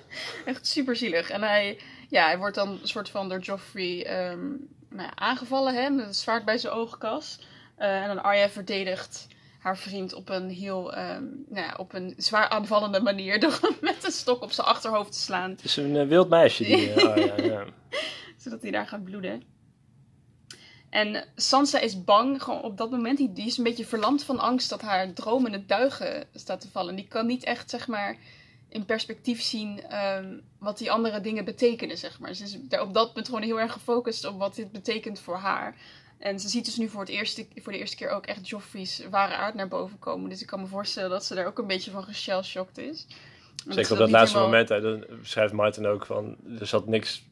Echt 0.55 0.67
super 0.67 0.97
zielig. 0.97 1.31
En 1.31 1.43
hij, 1.43 1.79
ja, 2.09 2.27
hij 2.27 2.39
wordt 2.39 2.55
dan 2.55 2.69
een 2.69 2.89
soort 2.89 3.09
van 3.09 3.29
door 3.29 3.41
Joffrey 3.41 4.05
ehm, 4.07 4.47
nou 4.89 5.03
ja, 5.03 5.13
aangevallen, 5.15 5.75
hè, 5.75 5.91
met 5.91 6.07
het 6.07 6.17
zwaard 6.17 6.45
bij 6.45 6.59
zijn 6.59 6.73
oogkas. 6.73 7.39
Eh, 7.77 8.03
en 8.03 8.09
dan 8.09 8.23
Arya 8.23 8.49
verdedigt 8.49 9.27
haar 9.63 9.79
vriend 9.79 10.15
op 10.15 10.29
een 10.29 10.51
heel, 10.51 10.95
ehm, 10.95 11.25
nou 11.49 11.67
ja, 11.67 11.75
op 11.77 11.95
een 11.95 12.15
zwaar 12.17 12.49
aanvallende 12.49 13.01
manier 13.01 13.41
door 13.41 13.59
hem 13.63 13.77
met 13.81 14.05
een 14.05 14.11
stok 14.11 14.43
op 14.43 14.53
zijn 14.53 14.67
achterhoofd 14.67 15.13
te 15.13 15.19
slaan, 15.19 15.51
Het 15.51 15.65
is 15.65 15.77
een 15.77 15.97
eh, 15.97 16.07
wild 16.07 16.29
meisje, 16.29 16.65
die 16.65 16.93
eh, 16.93 17.09
Arya, 17.09 17.37
ja. 17.53 17.65
zodat 18.37 18.63
hij 18.63 18.71
daar 18.71 18.87
gaat 18.87 19.05
bloeden. 19.05 19.43
En 20.91 21.25
Sansa 21.37 21.79
is 21.79 22.05
bang, 22.05 22.43
gewoon 22.43 22.63
op 22.63 22.77
dat 22.77 22.91
moment. 22.91 23.19
Die, 23.19 23.33
die 23.33 23.47
is 23.47 23.59
een 23.59 23.65
beetje 23.65 23.87
verlamd 23.87 24.25
van 24.25 24.39
angst 24.39 24.71
dat 24.71 24.81
haar 24.81 25.13
droom 25.13 25.47
in 25.47 25.53
het 25.53 25.69
duigen 25.69 26.27
staat 26.35 26.61
te 26.61 26.71
vallen. 26.71 26.97
Die 26.97 27.09
kan 27.09 27.27
niet 27.27 27.45
echt, 27.45 27.71
zeg 27.71 27.89
maar, 27.89 28.17
in 28.69 28.85
perspectief 28.85 29.43
zien 29.43 29.83
ehm, 29.83 30.39
wat 30.59 30.79
die 30.79 30.91
andere 30.91 31.21
dingen 31.21 31.45
betekenen, 31.45 31.99
zeg 31.99 32.19
maar. 32.19 32.35
Ze 32.35 32.45
is 32.45 32.59
daar 32.61 32.83
op 32.83 32.95
dat 32.95 33.13
punt 33.13 33.27
gewoon 33.27 33.43
heel 33.43 33.61
erg 33.61 33.73
gefocust 33.73 34.25
op 34.25 34.39
wat 34.39 34.55
dit 34.55 34.73
betekent 34.73 35.21
voor 35.21 35.37
haar. 35.37 35.77
En 36.23 36.41
ze 36.41 36.49
ziet 36.49 36.65
dus 36.65 36.77
nu 36.77 36.89
voor, 36.89 37.01
het 37.01 37.09
eerste, 37.09 37.47
voor 37.57 37.73
de 37.73 37.79
eerste 37.79 37.97
keer 37.97 38.11
ook 38.11 38.27
echt 38.27 38.49
Joffrey's 38.49 39.03
ware 39.11 39.35
aard 39.35 39.55
naar 39.55 39.69
boven 39.69 39.99
komen. 39.99 40.31
Dus 40.31 40.41
ik 40.41 40.47
kan 40.47 40.61
me 40.61 40.67
voorstellen 40.67 41.11
dat 41.11 41.25
ze 41.25 41.35
daar 41.35 41.47
ook 41.47 41.59
een 41.59 41.67
beetje 41.67 41.91
van 41.91 42.05
geshell-shocked 42.05 42.79
is. 42.79 43.07
Zeker 43.69 43.93
op 43.93 43.99
dat 43.99 44.11
laatste 44.11 44.39
helemaal- 44.39 44.67
moment, 44.67 44.69
hè, 44.69 44.81
dan 44.81 45.05
schrijft 45.27 45.53
Martin 45.53 45.87
ook 45.87 46.07
van, 46.07 46.37
er 46.61 46.67
zat 46.67 46.87
niks, 46.87 47.25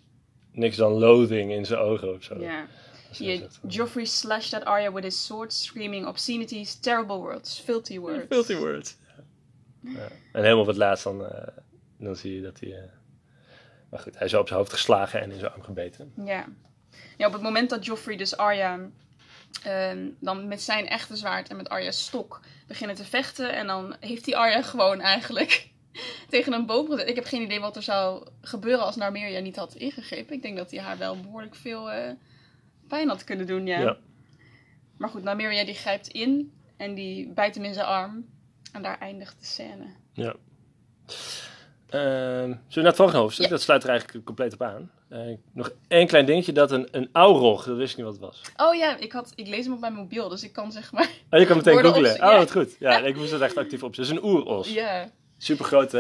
niks 0.53 0.77
dan 0.77 0.93
loathing 0.93 1.53
in 1.53 1.67
zijn 1.67 1.81
ogen 1.81 2.15
of 2.15 2.23
zo. 2.23 2.41
Ja. 2.41 2.67
Yeah, 3.13 3.43
echt, 3.43 3.59
eh, 3.63 3.71
Joffrey 3.71 4.05
slashed 4.05 4.55
at 4.55 4.65
Arya 4.65 4.93
with 4.93 5.05
his 5.05 5.25
sword, 5.27 5.53
screaming 5.53 6.07
obscenities, 6.07 6.75
terrible 6.75 7.17
words, 7.17 7.59
filthy 7.61 7.99
words. 7.99 8.27
Filthy 8.29 8.57
words. 8.57 8.97
Ja. 9.81 10.09
En 10.33 10.43
helemaal 10.43 10.61
op 10.61 10.67
het 10.67 10.77
laatst 10.77 11.05
dan, 11.05 11.27
eh, 11.27 11.49
dan 11.99 12.17
zie 12.17 12.35
je 12.35 12.43
dat 12.43 12.61
hij... 12.61 12.73
eh, 12.73 12.83
maar 13.91 14.01
goed, 14.01 14.19
hij 14.19 14.27
is 14.27 14.35
op 14.35 14.47
zijn 14.47 14.59
hoofd 14.59 14.73
geslagen 14.73 15.21
en 15.21 15.31
in 15.33 15.39
zijn 15.39 15.53
arm 15.53 15.63
gebeten. 15.63 16.13
Ja. 16.25 16.47
Ja, 17.17 17.27
op 17.27 17.33
het 17.33 17.43
moment 17.43 17.71
dat 17.71 17.85
Joffrey 17.85 18.17
dus 18.17 18.37
Arya 18.37 18.79
ehm, 19.63 20.09
dan 20.21 20.49
met 20.49 20.63
zijn 20.63 20.89
echte 20.89 21.17
zwaard 21.17 21.49
en 21.49 21.57
met 21.57 21.69
Arya's 21.69 22.05
stok 22.05 22.41
beginnen 22.67 22.97
te 22.97 23.05
vechten. 23.05 23.53
En 23.53 23.67
dan 23.67 23.97
heeft 24.01 24.27
hij 24.27 24.35
Arya 24.35 24.63
gewoon 24.63 25.01
eigenlijk 25.01 25.69
tegen 26.29 26.53
een 26.53 26.67
boom 26.67 26.91
gezet. 26.91 27.09
Ik 27.09 27.15
heb 27.15 27.25
geen 27.25 27.43
idee 27.43 27.61
wat 27.61 27.77
er 27.77 27.83
zou 27.83 28.27
gebeuren 28.41 28.85
als 28.85 28.97
Narmeria 28.97 29.41
niet 29.41 29.57
had 29.57 29.75
ingegrepen. 29.75 30.35
Ik 30.35 30.43
denk 30.43 30.57
dat 30.57 30.71
hij 30.71 30.81
haar 30.81 30.99
wel 30.99 31.21
behoorlijk 31.21 31.55
veel 31.55 31.91
eh, 31.91 32.13
pijn 32.89 33.09
had 33.09 33.25
kunnen 33.25 33.47
doen, 33.47 33.67
ja. 33.67 33.81
Ja. 33.81 33.97
Maar 34.97 35.09
goed, 35.09 35.23
Narmeria 35.23 35.65
die 35.65 35.75
grijpt 35.75 36.09
in 36.09 36.53
en 36.77 36.95
die 36.95 37.29
bijt 37.29 37.55
hem 37.55 37.65
in 37.65 37.75
zijn 37.75 37.87
arm. 37.87 38.27
En 38.73 38.83
daar 38.83 38.99
eindigt 38.99 39.41
de 39.41 39.47
scène. 39.47 39.87
Ja. 40.13 40.35
Ehm, 41.91 42.03
zullen 42.03 42.59
we 42.69 42.75
naar 42.75 42.85
het 42.85 42.97
volgende 42.97 43.21
hoofdstuk? 43.21 43.45
Ja. 43.45 43.51
Dat 43.51 43.61
sluit 43.63 43.83
er 43.83 43.89
eigenlijk 43.89 44.25
compleet 44.25 44.53
op 44.53 44.63
aan. 44.63 44.91
Eh, 45.09 45.19
nog 45.53 45.71
één 45.89 46.07
klein 46.07 46.27
dingetje, 46.27 46.53
dat 46.53 46.71
een, 46.71 46.89
een 46.91 47.09
aurog, 47.13 47.65
dat 47.65 47.77
wist 47.77 47.91
ik 47.91 47.97
niet 47.97 48.07
wat 48.07 48.15
het 48.15 48.25
was. 48.25 48.69
Oh 48.69 48.75
ja, 48.75 48.97
ik, 48.97 49.13
had, 49.13 49.33
ik 49.35 49.47
lees 49.49 49.65
hem 49.65 49.75
op 49.75 49.81
mijn 49.81 49.93
mobiel, 49.95 50.29
dus 50.29 50.43
ik 50.45 50.53
kan 50.53 50.73
zeg 50.73 50.93
maar... 50.93 51.09
Oh, 51.31 51.39
je 51.41 51.47
kan 51.47 51.57
meteen 51.57 51.79
googlen. 51.85 52.15
op- 52.15 52.21
Oh, 52.23 52.37
wat 52.37 52.51
goed. 52.53 52.77
Ja, 52.79 52.99
ik 52.99 53.17
moest 53.17 53.31
het 53.31 53.41
echt 53.41 53.57
actief 53.57 53.83
opzetten. 53.83 54.15
Het 54.17 54.25
is 54.25 54.31
een 54.31 54.37
oeros. 54.37 54.73
Ja. 54.73 55.11
Super 55.43 55.65
grote. 55.65 55.99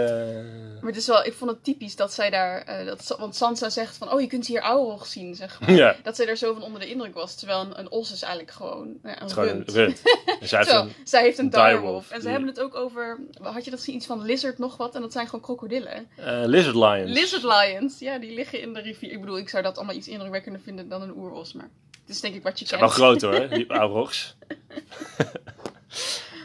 Maar 0.80 0.90
het 0.90 0.97
is 1.00 1.06
wel, 1.06 1.25
ik 1.25 1.32
vond 1.32 1.50
het 1.50 1.64
typisch 1.64 1.97
dat 1.97 2.12
zij 2.12 2.30
daar, 2.30 2.62
eh, 2.62 2.87
dat, 2.87 3.16
want 3.18 3.37
Sansa 3.37 3.70
zegt 3.70 3.97
van, 3.97 4.12
oh 4.12 4.20
je 4.20 4.26
kunt 4.26 4.47
hier 4.47 4.61
Aurog 4.61 5.06
zien, 5.06 5.35
zeg 5.35 5.61
maar. 5.61 5.73
ja, 5.82 5.97
Dat 6.02 6.16
zij 6.16 6.26
er 6.28 6.37
zo 6.37 6.52
van 6.52 6.62
onder 6.62 6.80
de 6.80 6.88
indruk 6.90 7.14
was, 7.14 7.35
terwijl 7.35 7.61
een, 7.61 7.78
een 7.78 7.90
os 7.90 8.12
is 8.12 8.23
eigenlijk 8.23 8.52
gewoon 8.52 8.94
ja, 9.02 9.23
een 9.23 9.28
rund. 9.35 9.68
een 9.68 9.75
rund. 9.75 10.02
En 10.40 10.49
zij 10.49 10.59
heeft 10.59 10.70
een, 10.73 10.92
zij 11.04 11.23
heeft 11.23 11.38
een 11.38 11.44
een 11.44 11.50
direwolf. 11.50 12.11
En 12.11 12.23
ze 12.23 12.28
hebben 12.28 12.49
het 12.49 12.61
ook 12.61 12.75
over, 12.75 13.18
had 13.42 13.64
je 13.64 13.70
dat 13.70 13.78
gezien, 13.78 13.94
iets 13.94 14.06
van 14.06 14.23
lizard 14.23 14.59
nog 14.59 14.76
wat? 14.76 14.94
En 14.94 15.00
dat 15.00 15.12
zijn 15.12 15.25
gewoon 15.26 15.40
krokodillen. 15.40 16.06
eh, 16.16 16.42
lizard 16.44 16.75
lions. 16.76 17.11
Lizard 17.11 17.42
lions, 17.42 17.99
ja, 17.99 18.18
die 18.18 18.35
liggen 18.35 18.61
in 18.61 18.73
de 18.73 18.80
rivier. 18.80 19.12
Ik 19.12 19.20
bedoel, 19.20 19.38
ik 19.38 19.49
zou 19.49 19.62
dat 19.62 19.76
allemaal 19.76 19.97
iets 19.97 20.09
indrukwekkender 20.09 20.61
vinden 20.61 20.88
dan 20.88 21.02
een 21.02 21.16
oeros, 21.16 21.52
maar 21.52 21.70
het 22.00 22.09
is 22.14 22.20
denk 22.20 22.35
ik 22.35 22.42
wat 22.42 22.59
je 22.59 22.64
Ze 22.66 22.76
zijn 22.76 22.80
kent. 22.80 22.97
wel 22.97 23.09
groot 23.09 23.20
hoor, 23.23 23.49
die 23.49 23.66
Aurochs. 23.80 24.37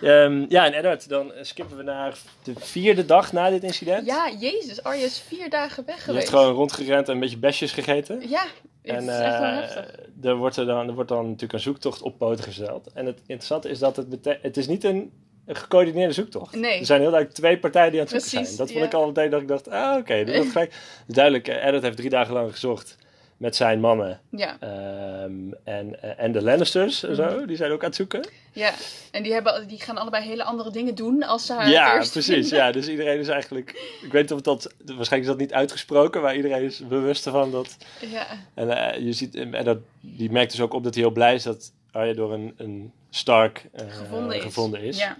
Ehm, 0.05 0.45
ja, 0.49 0.65
en 0.65 0.73
Eddard, 0.73 1.09
dan 1.09 1.33
eh, 1.33 1.43
skippen 1.43 1.77
we 1.77 1.83
naar 1.83 2.17
de 2.43 2.53
vierde 2.57 3.05
dag 3.05 3.31
na 3.31 3.49
dit 3.49 3.63
incident. 3.63 4.05
Ja, 4.05 4.29
jezus, 4.39 4.83
Arya 4.83 5.05
is 5.05 5.19
vier 5.27 5.49
dagen 5.49 5.85
weg 5.85 5.95
Je 5.95 6.01
geweest. 6.01 6.19
heeft 6.29 6.37
gewoon 6.37 6.55
rondgerend 6.55 7.07
en 7.07 7.13
een 7.13 7.19
beetje 7.19 7.37
besjes 7.37 7.71
gegeten. 7.71 8.29
Ja, 8.29 8.43
het 8.81 8.95
En 8.95 9.03
is 9.03 9.09
echt 9.19 9.39
wel 9.39 9.49
eh, 9.49 9.55
heftig. 9.55 9.95
er, 10.23 10.35
wordt 10.35 10.57
er, 10.57 10.65
dan, 10.65 10.87
er 10.87 10.93
wordt 10.93 11.09
dan 11.09 11.23
natuurlijk 11.25 11.53
een 11.53 11.59
zoektocht 11.59 12.01
op 12.01 12.17
poten 12.17 12.43
gesteld. 12.43 12.91
En 12.93 13.05
het 13.05 13.17
interessante 13.19 13.69
is 13.69 13.79
dat 13.79 13.95
het, 13.95 14.37
het 14.41 14.57
is 14.57 14.67
niet 14.67 14.83
een, 14.83 15.11
een 15.45 15.55
gecoördineerde 15.55 16.13
zoektocht. 16.13 16.55
Nee. 16.55 16.79
Er 16.79 16.85
zijn 16.85 17.01
heel 17.01 17.09
duidelijk 17.09 17.39
twee 17.39 17.59
partijen 17.59 17.91
die 17.91 17.99
aan 17.99 18.05
het 18.05 18.13
zoeken 18.15 18.29
Precies, 18.39 18.55
zijn. 18.55 18.67
Dat 18.67 18.77
vond 18.77 18.91
ja. 18.91 18.97
ik 18.97 19.03
al 19.03 19.07
meteen 19.07 19.29
dat 19.29 19.41
ik 19.41 19.47
dacht, 19.47 19.69
ah 19.69 19.97
oké, 19.97 20.23
dat 20.25 20.35
is 20.35 20.51
gelijk. 20.51 20.73
Dus 21.05 21.15
duidelijk, 21.15 21.47
eh, 21.47 21.65
Eddard 21.65 21.83
heeft 21.83 21.97
drie 21.97 22.09
dagen 22.09 22.33
lang 22.33 22.51
gezocht 22.51 22.95
met 23.37 23.55
zijn 23.55 23.79
mannen. 23.79 24.19
Ja, 24.29 24.57
Ehm, 24.59 25.33
en, 25.63 26.01
eh, 26.01 26.23
en 26.23 26.31
de 26.31 26.41
Lannisters 26.41 27.03
en 27.03 27.11
Mhm. 27.11 27.29
zo, 27.29 27.45
die 27.45 27.55
zijn 27.55 27.71
ook 27.71 27.81
aan 27.81 27.87
het 27.87 27.95
zoeken. 27.95 28.27
ja. 28.53 28.71
En 29.11 29.23
die, 29.23 29.33
hebben, 29.33 29.67
die 29.67 29.81
gaan 29.81 29.97
allebei 29.97 30.23
hele 30.25 30.43
andere 30.43 30.71
dingen 30.71 30.95
doen 30.95 31.23
als 31.23 31.45
ze 31.45 31.53
haar 31.53 31.69
ja, 31.69 31.93
precies. 31.97 32.25
vinden. 32.25 32.55
Ja, 32.57 32.71
dus 32.71 32.87
iedereen 32.87 33.19
is 33.19 33.27
eigenlijk... 33.27 33.69
Ik 34.03 34.11
weet 34.11 34.21
niet 34.21 34.31
of 34.31 34.41
dat... 34.41 34.63
Waarschijnlijk 34.77 35.21
is 35.21 35.27
dat 35.27 35.37
niet 35.37 35.53
uitgesproken, 35.53 36.21
maar 36.21 36.35
iedereen 36.35 36.63
is 36.63 36.87
bewust 36.87 37.25
ervan 37.25 37.51
dat... 37.51 37.77
Ja, 38.11 38.25
En 38.53 38.93
eh, 38.93 39.05
je 39.05 39.13
ziet... 39.13 39.35
En 39.35 39.63
dat, 39.63 39.77
die 39.99 40.31
merkt 40.31 40.51
dus 40.51 40.61
ook 40.61 40.73
op 40.73 40.83
dat 40.83 40.93
hij 40.93 41.03
heel 41.03 41.11
blij 41.11 41.33
is 41.35 41.43
dat 41.43 41.71
Arya 41.91 42.13
door 42.13 42.33
een, 42.33 42.53
een 42.57 42.91
Stark 43.09 43.65
eh, 43.73 43.85
gevonden 43.89 44.35
is. 44.37 44.43
gevonden 44.43 44.81
is. 44.81 44.97
Ja. 44.97 45.17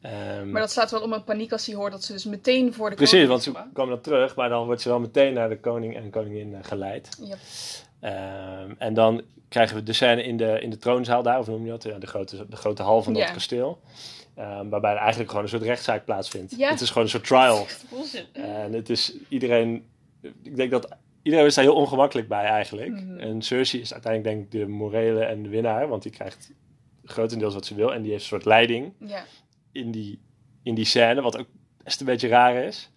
Ehm, 0.00 0.50
Maar 0.50 0.60
dat 0.60 0.70
staat 0.70 0.90
wel 0.90 1.00
om 1.00 1.12
een 1.12 1.24
paniek 1.24 1.52
als 1.52 1.66
hij 1.66 1.74
hoort 1.74 1.92
dat 1.92 2.04
ze 2.04 2.12
dus 2.12 2.24
meteen 2.24 2.74
voor 2.74 2.90
de 2.90 2.96
precies, 2.96 3.12
koning 3.12 3.28
want 3.28 3.46
is 3.46 3.52
ze 3.52 3.72
komen 3.72 3.94
dan 3.94 4.02
terug, 4.02 4.36
maar 4.36 4.48
dan 4.48 4.66
wordt 4.66 4.80
ze 4.80 4.88
wel 4.88 5.00
meteen 5.00 5.32
naar 5.32 5.48
de 5.48 5.60
koning 5.60 5.96
en 5.96 6.10
koningin 6.10 6.54
eh, 6.54 6.60
geleid. 6.62 7.08
Ja. 7.20 7.36
Ehm, 8.00 8.74
en 8.78 8.94
dan 8.94 9.22
krijgen 9.48 9.76
we 9.76 9.82
de 9.82 9.92
scène 9.92 10.22
in 10.22 10.36
de, 10.36 10.60
in 10.60 10.70
de 10.70 10.76
troonzaal 10.78 11.22
daar, 11.22 11.38
of 11.38 11.46
noem 11.46 11.64
je 11.64 11.70
dat? 11.70 11.82
Ja, 11.82 11.98
de, 11.98 12.06
grote, 12.06 12.46
de 12.48 12.56
grote 12.56 12.82
hal 12.82 13.02
van 13.02 13.12
dat 13.12 13.30
kasteel. 13.32 13.80
Ehm, 14.34 14.68
waarbij 14.68 14.92
er 14.92 14.98
eigenlijk 14.98 15.28
gewoon 15.28 15.44
een 15.44 15.50
soort 15.50 15.62
rechtszaak 15.62 16.04
plaatsvindt. 16.04 16.54
Het 16.58 16.80
is 16.80 16.88
gewoon 16.88 17.02
een 17.02 17.10
soort 17.10 17.26
trial. 17.26 17.66
En 18.32 18.72
het 18.72 18.90
is 18.90 19.14
iedereen... 19.28 19.86
Ik 20.42 20.56
denk 20.56 20.70
dat 20.70 20.88
iedereen 21.22 21.46
is 21.46 21.54
daar 21.54 21.64
heel 21.64 21.74
ongemakkelijk 21.74 22.28
bij 22.28 22.44
eigenlijk. 22.44 22.90
Mhm. 22.90 23.18
En 23.18 23.42
Cersei 23.42 23.82
is 23.82 23.92
uiteindelijk 23.92 24.34
denk 24.34 24.44
ik 24.44 24.60
de 24.60 24.66
morele 24.66 25.24
en 25.24 25.42
de 25.42 25.48
winnaar. 25.48 25.88
Want 25.88 26.02
die 26.02 26.12
krijgt 26.12 26.50
grotendeels 27.04 27.54
wat 27.54 27.66
ze 27.66 27.74
wil. 27.74 27.92
En 27.92 28.02
die 28.02 28.10
heeft 28.10 28.22
een 28.22 28.28
soort 28.28 28.44
leiding 28.44 28.92
Ja. 28.98 29.24
In 29.76 29.90
die, 29.90 30.18
in 30.62 30.74
die 30.74 30.84
scène. 30.84 31.22
Wat 31.22 31.38
ook 31.38 31.48
best 31.84 32.00
een 32.00 32.06
beetje 32.06 32.28
raar 32.28 32.54
is. 32.54 32.90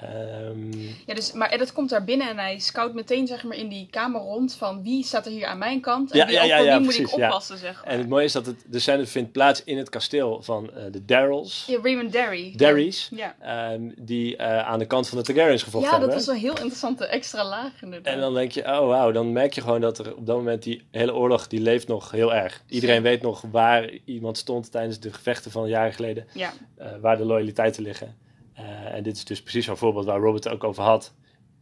Ehm, 0.00 0.72
Ja, 1.06 1.14
dus, 1.14 1.32
maar 1.32 1.50
Eddard 1.50 1.72
komt 1.72 1.90
daar 1.90 2.04
binnen 2.04 2.28
en 2.28 2.38
hij 2.38 2.58
scout 2.58 2.94
meteen 2.94 3.26
zeg 3.26 3.44
maar, 3.44 3.56
in 3.56 3.68
die 3.68 3.86
kamer 3.90 4.20
rond 4.20 4.54
van 4.54 4.82
wie 4.82 5.04
staat 5.04 5.26
er 5.26 5.32
hier 5.32 5.46
aan 5.46 5.58
mijn 5.58 5.80
kant 5.80 6.10
en 6.10 6.18
Ja, 6.18 6.26
wie, 6.26 6.34
ja, 6.34 6.42
ook 6.42 6.48
ja, 6.48 6.56
voor 6.56 6.66
ja, 6.66 6.72
wie 6.76 6.84
moet 6.84 6.94
precies, 6.94 7.12
ik 7.12 7.18
oppassen, 7.24 7.58
zeg 7.58 7.74
maar. 7.84 7.92
en 7.92 7.98
het 7.98 8.08
mooie 8.08 8.24
is 8.24 8.32
dat 8.32 8.46
het, 8.46 8.64
de 8.66 8.78
scène 8.78 9.06
vindt 9.06 9.32
plaats 9.32 9.64
in 9.64 9.78
het 9.78 9.88
kasteel 9.88 10.42
van 10.42 10.70
eh, 10.74 10.82
de 10.90 11.04
Darrells. 11.04 11.64
Ja, 11.66 11.78
Raymond 11.82 12.12
Derry. 12.12 12.52
Darrys. 12.56 13.10
Ja. 13.14 13.34
ehm, 13.40 13.90
die 13.96 14.36
eh, 14.36 14.58
aan 14.66 14.78
de 14.78 14.86
kant 14.86 15.08
van 15.08 15.18
de 15.18 15.24
Targaryens 15.24 15.62
gevochten 15.62 15.90
Ja, 15.92 15.98
dat 15.98 16.08
hebben. 16.08 16.26
was 16.26 16.34
een 16.34 16.40
heel 16.42 16.56
interessante 16.56 17.06
extra 17.06 17.44
laag 17.44 17.82
inderdaad. 17.82 18.14
En 18.14 18.20
dan 18.20 18.34
denk 18.34 18.52
je, 18.52 18.60
oh 18.62 18.86
wauw, 18.86 19.10
dan 19.12 19.32
merk 19.32 19.52
je 19.52 19.60
gewoon 19.60 19.80
dat 19.80 19.98
er 19.98 20.16
op 20.16 20.26
dat 20.26 20.36
moment 20.36 20.62
die 20.62 20.82
hele 20.90 21.14
oorlog, 21.14 21.46
die 21.46 21.60
leeft 21.60 21.88
nog 21.88 22.10
heel 22.10 22.34
erg. 22.34 22.62
Iedereen 22.68 23.02
weet 23.02 23.22
nog 23.22 23.42
waar 23.50 23.90
iemand 24.04 24.38
stond 24.38 24.70
tijdens 24.70 25.00
de 25.00 25.12
gevechten 25.12 25.50
van 25.50 25.68
jaren 25.68 25.92
geleden, 25.92 26.26
Ja, 26.34 26.52
eh, 26.76 26.88
waar 27.00 27.16
de 27.16 27.24
loyaliteiten 27.24 27.82
liggen. 27.82 28.26
Eh, 28.58 28.94
en 28.94 29.02
dit 29.02 29.16
is 29.16 29.24
dus 29.24 29.42
precies 29.42 29.64
zo'n 29.64 29.76
voorbeeld 29.76 30.04
waar 30.04 30.20
Robert 30.20 30.44
het 30.44 30.52
ook 30.52 30.64
over 30.64 30.82
had 30.82 31.14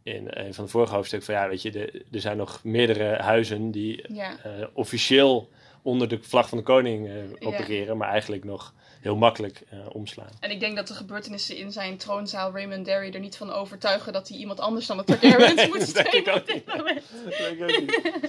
in 0.03 0.27
een 0.29 0.53
van 0.53 0.63
de 0.65 0.69
vorige 0.71 0.95
hoofdstukken. 0.95 1.33
Van 1.33 1.43
ja, 1.43 1.49
weet 1.49 1.61
je, 1.61 1.71
de, 1.71 2.05
er 2.11 2.21
zijn 2.21 2.37
nog 2.37 2.63
meerdere 2.63 3.15
huizen 3.21 3.71
die 3.71 4.03
ja. 4.13 4.37
eh, 4.43 4.51
officieel 4.73 5.49
onder 5.81 6.07
de 6.07 6.19
vlag 6.21 6.49
van 6.49 6.57
de 6.57 6.63
koning 6.63 7.07
eh, 7.07 7.15
Ja. 7.39 7.47
opereren, 7.47 7.97
maar 7.97 8.09
eigenlijk 8.09 8.43
nog 8.43 8.73
heel 9.01 9.15
makkelijk 9.15 9.61
eh, 9.69 9.79
omslaan. 9.91 10.29
En 10.39 10.51
ik 10.51 10.59
denk 10.59 10.75
dat 10.75 10.87
de 10.87 10.93
gebeurtenissen 10.93 11.57
in 11.57 11.71
zijn 11.71 11.97
troonzaal 11.97 12.51
Raymond 12.51 12.85
Derry 12.85 13.13
er 13.13 13.19
niet 13.19 13.37
van 13.37 13.51
overtuigen 13.51 14.13
dat 14.13 14.27
hij 14.27 14.37
iemand 14.37 14.59
anders 14.59 14.85
dan 14.87 14.97
de 14.97 15.03
Targaryens 15.03 15.55
Nee, 15.55 15.67
moet 15.67 15.81
steunen 15.81 16.33
ook 16.33 16.39
op 16.39 16.45
dit 16.45 16.55
niet. 16.55 16.75
moment. 16.77 17.03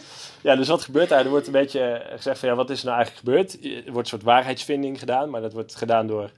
Ja, 0.43 0.57
dus 0.57 0.69
wat 0.69 0.83
gebeurt 0.83 1.09
daar? 1.09 1.25
Er 1.25 1.31
wordt 1.31 1.47
een 1.47 1.53
beetje 1.53 1.81
eh, 1.81 2.17
gezegd 2.17 2.39
van 2.39 2.49
ja, 2.49 2.55
wat 2.55 2.71
is 2.71 2.81
er 2.81 2.87
nou 2.87 2.97
eigenlijk 2.97 3.27
gebeurd? 3.27 3.65
Er 3.87 3.93
wordt 3.93 3.99
een 3.99 4.19
soort 4.19 4.23
waarheidsvinding 4.23 4.99
gedaan, 4.99 5.31
maar 5.31 5.41
dat 5.41 5.53
wordt 5.53 5.75
gedaan 5.75 6.07
door 6.07 6.31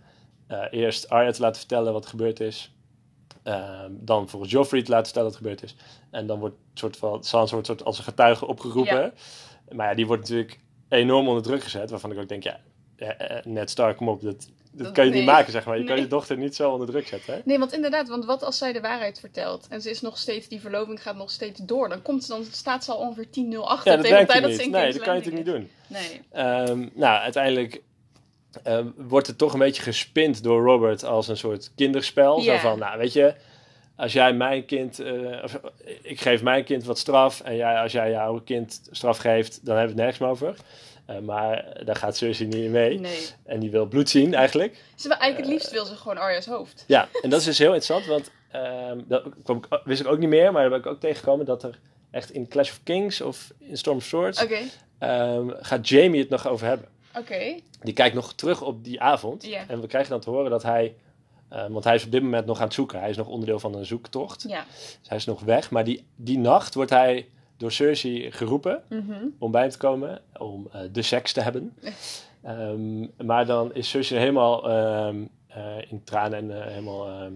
eh, 0.50 0.64
eerst 0.70 1.08
Arya 1.08 1.30
te 1.30 1.40
laten 1.40 1.58
vertellen 1.58 1.92
wat 1.92 2.04
er 2.04 2.10
gebeurd 2.10 2.40
is. 2.40 2.74
Ehm, 3.42 3.90
dan 3.90 4.28
volgens 4.28 4.52
Joffrey 4.52 4.82
te 4.82 4.90
laten 4.90 5.04
vertellen 5.06 5.28
wat 5.30 5.38
er 5.38 5.44
gebeurd 5.46 5.62
is. 5.62 5.76
En 6.10 6.26
dan 6.26 6.38
wordt 6.38 6.54
een 6.56 6.78
soort 6.78 6.96
van, 6.96 7.24
Sansa 7.24 7.52
wordt 7.52 7.66
soort 7.66 7.84
als 7.84 7.98
een 7.98 8.04
getuige 8.04 8.46
opgeroepen. 8.46 9.00
Ja. 9.02 9.12
Maar 9.74 9.88
ja, 9.88 9.94
die 9.94 10.06
wordt 10.06 10.22
natuurlijk 10.22 10.58
enorm 10.88 11.28
onder 11.28 11.42
druk 11.42 11.62
gezet, 11.62 11.90
waarvan 11.90 12.12
ik 12.12 12.18
ook 12.18 12.28
denk, 12.28 12.42
ja, 12.42 12.60
eh, 12.96 13.36
eh, 13.38 13.44
Ned 13.44 13.70
Stark, 13.70 13.96
kom 13.96 14.08
op, 14.08 14.22
dat, 14.22 14.48
dat 14.72 14.84
Dat- 14.84 14.92
kan 14.92 15.04
je 15.04 15.10
nee. 15.10 15.20
niet 15.20 15.28
maken, 15.28 15.52
zeg 15.52 15.64
maar. 15.64 15.78
Je 15.78 15.84
kan 15.84 15.96
je 16.00 16.06
dochter 16.06 16.36
niet 16.36 16.54
zo 16.54 16.70
onder 16.72 16.86
druk 16.86 17.06
zetten, 17.06 17.34
hè? 17.34 17.40
Nee, 17.44 17.58
want 17.58 17.72
inderdaad, 17.72 18.08
want 18.08 18.24
wat 18.24 18.42
als 18.42 18.58
zij 18.58 18.72
de 18.72 18.80
waarheid 18.80 19.20
vertelt 19.20 19.66
en 19.68 19.80
ze 19.82 19.90
is 19.90 20.00
nog 20.00 20.18
steeds, 20.18 20.48
die 20.48 20.60
verloving 20.60 21.02
gaat 21.02 21.16
nog 21.16 21.30
steeds 21.30 21.60
door, 21.60 21.88
dan, 21.88 22.02
komt, 22.02 22.24
ze- 22.24 22.32
dan 22.32 22.44
staat 22.44 22.84
ze 22.84 22.92
al 22.92 22.98
ongeveer 22.98 23.30
10-0 23.30 23.68
achter 23.68 23.90
Ja, 23.90 23.96
dat 23.96 24.06
tegen 24.06 24.20
de 24.20 24.26
tijd 24.32 24.42
dat 24.42 24.52
ze 24.52 24.62
in 24.62 24.70
Nee, 24.70 24.92
dat 24.92 25.02
kan 25.02 25.14
je 25.16 25.20
natuurlijk 25.20 25.46
niet 25.46 25.54
doen. 25.54 25.70
Nee. 25.86 26.20
Ehm, 26.30 26.88
nou, 26.94 27.20
uiteindelijk 27.20 27.82
ehm, 28.62 28.86
wordt 28.96 29.26
het 29.26 29.38
toch 29.38 29.52
een 29.52 29.58
beetje 29.58 29.82
gespind 29.82 30.42
door 30.42 30.62
Robert 30.62 31.04
als 31.04 31.28
een 31.28 31.36
soort 31.36 31.72
kinderspel. 31.76 32.40
Zo 32.40 32.56
van, 32.56 32.78
nou 32.78 32.98
weet 32.98 33.12
je, 33.12 33.34
als 33.96 34.12
jij 34.12 34.32
mijn 34.32 34.64
kind, 34.64 34.98
eh, 34.98 35.42
of, 35.42 35.54
eh, 35.54 35.94
ik 36.02 36.20
geef 36.20 36.42
mijn 36.42 36.64
kind 36.64 36.84
wat 36.84 36.98
straf 36.98 37.40
en 37.40 37.56
jij, 37.56 37.76
als 37.76 37.92
jij 37.92 38.10
jouw 38.10 38.40
kind 38.44 38.80
straf 38.90 39.18
geeft, 39.18 39.66
dan 39.66 39.76
hebben 39.76 39.96
we 39.96 40.02
het 40.02 40.10
nergens 40.10 40.18
meer 40.18 40.28
over. 40.28 40.64
Eh, 41.06 41.18
maar 41.18 41.80
daar 41.84 41.96
gaat 41.96 42.16
Cersei 42.16 42.48
niet 42.48 42.64
in 42.64 42.70
mee. 42.70 42.98
nee. 42.98 43.26
En 43.44 43.60
die 43.60 43.70
wil 43.70 43.86
bloed 43.86 44.10
zien 44.10 44.34
eigenlijk. 44.34 44.84
Ze 44.94 45.08
wil 45.08 45.16
eigenlijk 45.16 45.50
het 45.50 45.60
liefst 45.60 45.72
wil 45.72 45.84
ze 45.84 45.96
gewoon 45.96 46.18
Arya's 46.18 46.46
hoofd. 46.46 46.84
Ja, 46.86 47.08
en 47.22 47.30
dat 47.30 47.40
is 47.40 47.46
dus 47.46 47.58
heel 47.58 47.74
interessant, 47.74 48.06
want 48.06 48.30
ehm, 48.50 49.00
dat 49.06 49.24
kwam 49.44 49.56
ik, 49.56 49.80
wist 49.84 50.00
ik 50.00 50.06
ook 50.06 50.18
niet 50.18 50.28
meer, 50.28 50.52
maar 50.52 50.60
daar 50.60 50.70
ben 50.70 50.78
ik 50.78 50.86
ook 50.86 51.00
tegengekomen 51.00 51.46
dat 51.46 51.62
er 51.62 51.78
echt 52.10 52.30
in 52.30 52.48
Clash 52.48 52.70
of 52.70 52.80
Kings 52.82 53.20
of 53.20 53.52
in 53.58 53.76
Storm 53.76 53.96
of 53.96 54.04
Swords 54.04 54.46
ehm, 54.98 55.48
gaat 55.60 55.88
Jamie 55.88 56.20
het 56.20 56.28
nog 56.28 56.48
over 56.48 56.66
hebben. 56.66 56.88
Oké. 57.18 57.60
Die 57.80 57.92
kijkt 57.94 58.14
nog 58.14 58.32
terug 58.32 58.62
op 58.62 58.84
die 58.84 59.00
avond. 59.00 59.44
En 59.68 59.80
we 59.80 59.86
krijgen 59.86 60.10
dan 60.10 60.20
te 60.20 60.30
horen 60.30 60.50
dat 60.50 60.62
hij. 60.62 60.94
eh, 61.48 61.66
want 61.68 61.84
hij 61.84 61.94
is 61.94 62.04
op 62.04 62.10
dit 62.10 62.22
moment 62.22 62.46
nog 62.46 62.58
aan 62.58 62.64
het 62.64 62.74
zoeken. 62.74 63.00
Hij 63.00 63.10
is 63.10 63.16
nog 63.16 63.26
onderdeel 63.28 63.58
van 63.58 63.74
een 63.74 63.86
zoektocht. 63.86 64.44
Ja. 64.48 64.64
Dus 65.00 65.08
hij 65.08 65.16
is 65.16 65.24
nog 65.24 65.40
weg. 65.40 65.70
Maar 65.70 65.84
die, 65.84 66.04
die 66.16 66.38
nacht 66.38 66.74
wordt 66.74 66.90
hij 66.90 67.28
door 67.56 67.72
Cersei 67.72 68.32
geroepen 68.32 68.82
Mhm. 68.88 69.24
om 69.38 69.50
bij 69.50 69.60
hem 69.60 69.70
te 69.70 69.78
komen. 69.78 70.20
Om 70.38 70.68
eh, 70.72 70.80
de 70.92 71.02
seks 71.02 71.32
te 71.32 71.40
hebben. 71.40 71.74
Ehm, 72.42 73.06
maar 73.26 73.46
dan 73.46 73.74
is 73.74 73.88
Cersei 73.90 74.20
helemaal 74.20 74.68
ehm, 74.70 75.24
eh, 75.46 75.76
in 75.90 76.04
tranen 76.04 76.38
en 76.38 76.68
helemaal 76.68 77.08
ehm, 77.08 77.32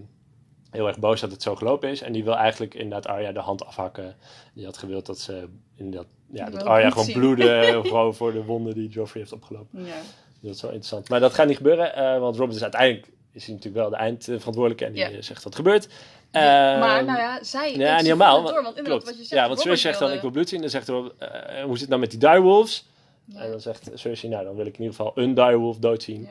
heel 0.69 0.87
erg 0.87 0.99
boos 0.99 1.21
dat 1.21 1.31
het 1.31 1.41
zo 1.43 1.55
gelopen 1.55 1.89
is. 1.89 2.01
En 2.01 2.13
die 2.13 2.23
wil 2.23 2.35
eigenlijk 2.35 2.73
inderdaad 2.73 3.07
Arya 3.07 3.31
de 3.31 3.39
hand 3.39 3.65
afhakken. 3.65 4.15
Die 4.53 4.65
had 4.65 4.77
gewild 4.77 5.05
dat 5.05 5.19
ze 5.19 5.47
inderdaad, 5.75 6.07
ja, 6.31 6.49
dat 6.49 6.63
Arya 6.63 6.89
gewoon 6.89 7.05
zien. 7.05 7.19
bloedde 7.19 7.61
gewoon 7.83 8.15
voor 8.15 8.33
de 8.33 8.43
wonden 8.43 8.73
die 8.73 8.89
Joffrey 8.89 9.21
heeft 9.21 9.33
opgelopen. 9.33 9.85
Ja. 9.85 9.93
Dat 10.41 10.55
is 10.55 10.61
wel 10.61 10.71
interessant. 10.71 11.09
Maar 11.09 11.19
dat 11.19 11.33
gaat 11.33 11.47
niet 11.47 11.57
gebeuren, 11.57 11.95
eh, 11.95 12.19
want 12.19 12.35
Robert 12.35 12.55
is 12.55 12.61
uiteindelijk 12.63 13.07
is 13.31 13.45
hij 13.45 13.53
natuurlijk 13.55 13.81
wel 13.81 13.89
de 13.89 13.95
eindverantwoordelijke 13.95 14.85
en 14.85 14.91
die 14.93 15.01
Ja. 15.01 15.09
eh, 15.09 15.21
zegt 15.21 15.43
wat 15.43 15.55
gebeurt. 15.55 15.87
Ja, 16.31 16.77
maar 16.79 16.97
Ehm, 16.97 17.05
nou 17.05 17.19
ja, 17.19 17.43
zij 17.43 17.75
ja, 17.75 17.95
niet 17.95 18.01
helemaal. 18.03 18.35
want- 18.35 18.47
Door, 18.53 18.63
want 18.63 18.77
inderdaad, 18.77 18.85
klopt. 19.03 19.03
wat 19.05 19.13
je 19.13 19.23
zegt, 19.23 19.41
ja, 19.41 19.47
want 19.47 19.59
Robert 19.59 19.79
Cersei 19.79 19.93
zegt 19.93 19.99
dan 19.99 20.11
ik 20.11 20.21
wil 20.21 20.31
bloed 20.31 20.49
zien. 20.49 20.61
Dan 20.61 20.69
zegt 20.69 20.87
hij, 20.87 20.95
eh, 21.17 21.63
hoe 21.63 21.71
zit 21.71 21.79
het 21.79 21.89
nou 21.89 22.01
met 22.01 22.09
die 22.11 22.19
direwolves? 22.19 22.85
Ja. 23.25 23.39
En 23.39 23.49
dan 23.51 23.59
zegt 23.61 23.89
Cersei, 23.93 24.31
nou 24.31 24.45
dan 24.45 24.55
wil 24.55 24.65
ik 24.65 24.73
in 24.77 24.81
ieder 24.83 24.95
geval 24.95 25.11
een 25.15 25.33
direwolf 25.33 25.77
doodzien. 25.77 26.27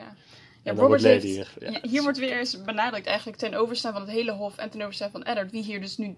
Ja. 0.65 0.73
Robert 0.73 1.03
heeft, 1.03 1.23
ja, 1.59 1.69
ja, 1.71 1.79
hier 1.89 2.01
wordt 2.03 2.17
weer 2.17 2.37
eens 2.39 2.61
benadrukt 2.63 3.05
eigenlijk 3.07 3.37
ten 3.37 3.53
overstaan 3.53 3.91
van 3.91 4.01
het 4.01 4.11
hele 4.11 4.31
hof 4.31 4.57
en 4.57 4.69
ten 4.69 4.81
overstaan 4.81 5.11
van 5.11 5.23
Eddard, 5.23 5.51
wie 5.51 5.63
hier 5.63 5.81
dus 5.81 5.97
nu 5.97 6.15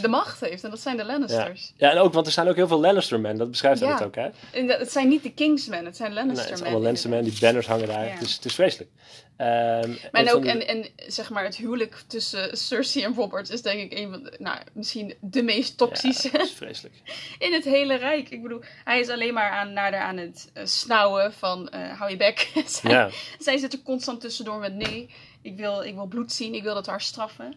de 0.00 0.08
macht 0.08 0.40
heeft. 0.40 0.64
En 0.64 0.70
dat 0.70 0.80
zijn 0.80 0.96
de 0.96 1.04
Lannisters. 1.04 1.72
Ja, 1.76 1.90
en 1.90 1.98
ook, 1.98 2.12
want 2.12 2.26
er 2.26 2.32
zijn 2.32 2.48
ook 2.48 2.56
heel 2.56 2.68
veel 2.68 2.80
Lannister-men. 2.80 3.36
Dat 3.36 3.50
beschrijft 3.50 3.80
hij 3.80 3.92
het 3.92 4.02
ook, 4.02 4.14
hè? 4.14 4.28
En 4.52 4.66
dat- 4.66 4.78
het 4.78 4.92
zijn 4.92 5.08
niet 5.08 5.22
de 5.22 5.32
Kingsmen, 5.32 5.84
het 5.84 5.96
zijn 5.96 6.08
Nee, 6.08 6.18
Lannister 6.18 6.44
het 6.46 6.54
men. 6.54 6.62
allemaal 6.62 6.82
Lannister-men, 6.82 7.24
die 7.24 7.36
banners 7.40 7.66
hangen 7.66 7.86
daar. 7.86 8.12
Het, 8.12 8.22
is, 8.22 8.34
het 8.34 8.44
is 8.44 8.54
vreselijk. 8.54 8.90
Maar 9.36 9.84
een 9.84 9.98
en 10.12 10.32
ook, 10.32 10.44
en, 10.44 10.66
en 10.66 10.86
zeg 11.06 11.30
maar, 11.30 11.44
het 11.44 11.56
huwelijk 11.56 12.02
tussen 12.06 12.56
Cersei 12.56 13.04
en 13.04 13.14
Robert 13.14 13.50
is 13.50 13.62
denk 13.62 13.80
ik 13.92 13.98
een 13.98 14.10
van 14.10 14.22
de, 14.22 14.32
nou, 14.38 14.58
misschien 14.72 15.14
de 15.20 15.42
meest 15.42 15.78
toxische 15.78 16.28
Ja, 16.32 16.40
is 16.42 16.50
vreselijk. 16.52 16.94
in 17.38 17.52
het 17.52 17.64
hele 17.64 17.94
Rijk. 17.94 18.30
Ik 18.30 18.42
bedoel, 18.42 18.60
hij 18.84 19.00
is 19.00 19.08
alleen 19.08 19.34
maar 19.34 19.50
aan, 19.50 19.72
naar 19.72 19.90
de, 19.90 19.96
aan 19.96 20.16
het 20.16 20.50
eh, 20.52 20.64
snauwen 20.66 21.32
van 21.32 21.68
eh, 21.68 21.98
hou 21.98 22.10
je 22.10 22.16
bek. 22.16 22.50
zij, 22.66 22.90
Ja. 22.90 23.10
zij 23.38 23.58
zit 23.58 23.72
er 23.72 23.82
constant 23.82 24.20
tussendoor 24.20 24.58
met 24.58 24.74
nee, 24.74 25.10
ik 25.42 25.56
wil, 25.56 25.82
ik 25.82 25.94
wil 25.94 26.06
bloed 26.06 26.32
zien, 26.32 26.54
ik 26.54 26.62
wil 26.62 26.74
dat 26.74 26.86
haar 26.86 27.00
straffen. 27.00 27.56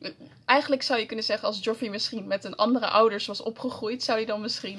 Eh, 0.00 0.10
Eigenlijk 0.44 0.82
zou 0.82 1.00
je 1.00 1.06
kunnen 1.06 1.24
zeggen, 1.24 1.48
als 1.48 1.58
Joffrey 1.64 1.90
misschien 1.90 2.26
met 2.26 2.44
een 2.44 2.56
andere 2.56 2.86
ouders 2.86 3.26
was 3.26 3.42
opgegroeid, 3.42 4.02
zou 4.02 4.18
hij 4.18 4.26
dan 4.26 4.40
misschien 4.40 4.78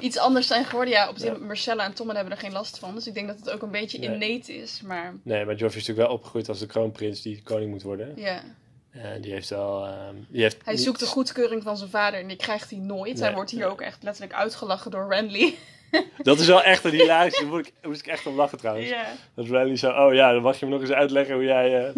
iets 0.00 0.18
anders 0.18 0.46
zijn 0.46 0.64
geworden. 0.64 0.94
Ja, 0.94 1.08
op 1.08 1.18
zich, 1.18 1.32
Ja. 1.38 1.44
Marcella 1.44 1.84
en 1.84 1.94
Tommen 1.94 2.14
hebben 2.16 2.34
er 2.34 2.40
geen 2.40 2.52
last 2.52 2.78
van. 2.78 2.94
Dus 2.94 3.06
ik 3.06 3.14
denk 3.14 3.26
dat 3.26 3.38
het 3.38 3.50
ook 3.50 3.62
een 3.62 3.70
beetje 3.70 3.98
Nee. 3.98 4.08
innate 4.08 4.54
is. 4.54 4.80
Maar 4.84 5.14
Nee, 5.22 5.44
maar 5.44 5.54
Joffrey 5.54 5.80
is 5.80 5.86
natuurlijk 5.86 6.06
wel 6.08 6.16
opgegroeid 6.16 6.48
als 6.48 6.58
de 6.58 6.66
kroonprins 6.66 7.22
die 7.22 7.42
koning 7.42 7.70
moet 7.70 7.82
worden. 7.82 8.12
ja, 8.16 8.42
Eh, 8.90 9.02
die 9.20 9.32
heeft 9.32 9.48
wel... 9.50 9.84
ehm, 9.86 10.14
die 10.28 10.42
heeft 10.42 10.56
Hij 10.64 10.74
niet- 10.74 10.82
zoekt 10.82 11.00
de 11.00 11.06
goedkeuring 11.06 11.62
van 11.62 11.76
zijn 11.76 11.90
vader 11.90 12.20
en 12.20 12.26
die 12.28 12.36
krijgt 12.36 12.70
hij 12.70 12.78
nooit. 12.78 13.14
Nee, 13.14 13.22
hij 13.22 13.34
wordt 13.34 13.50
hier 13.50 13.60
nee. 13.60 13.68
ook 13.68 13.80
echt 13.80 14.02
letterlijk 14.02 14.34
uitgelachen 14.34 14.90
door 14.90 15.08
Renly. 15.08 15.54
Dat 16.22 16.38
is 16.40 16.46
wel 16.46 16.62
echt 16.62 16.84
een 16.84 16.90
hilarisch. 16.90 17.38
Daar 17.38 17.46
moet 17.48 17.66
ik, 17.66 17.72
moest 17.82 18.00
ik 18.00 18.06
echt 18.06 18.26
om 18.26 18.34
lachen 18.36 18.58
trouwens. 18.58 18.88
ja. 18.88 19.06
Dat 19.34 19.44
Riley 19.44 19.76
zo... 19.76 19.90
Oh 19.90 20.14
ja, 20.14 20.32
dan 20.32 20.42
mag 20.42 20.60
je 20.60 20.66
me 20.66 20.72
nog 20.72 20.80
eens 20.80 20.90
uitleggen 20.90 21.34
hoe 21.34 21.44
jij 21.44 21.86
eh, 21.86 21.94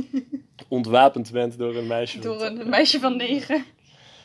ontwapend 0.69 1.31
bent 1.33 1.59
door 1.59 1.77
een 1.77 1.87
meisje. 1.87 2.19
Door 2.19 2.43
een 2.43 2.69
meisje 2.69 3.01
van 3.01 3.17
negen. 3.17 3.65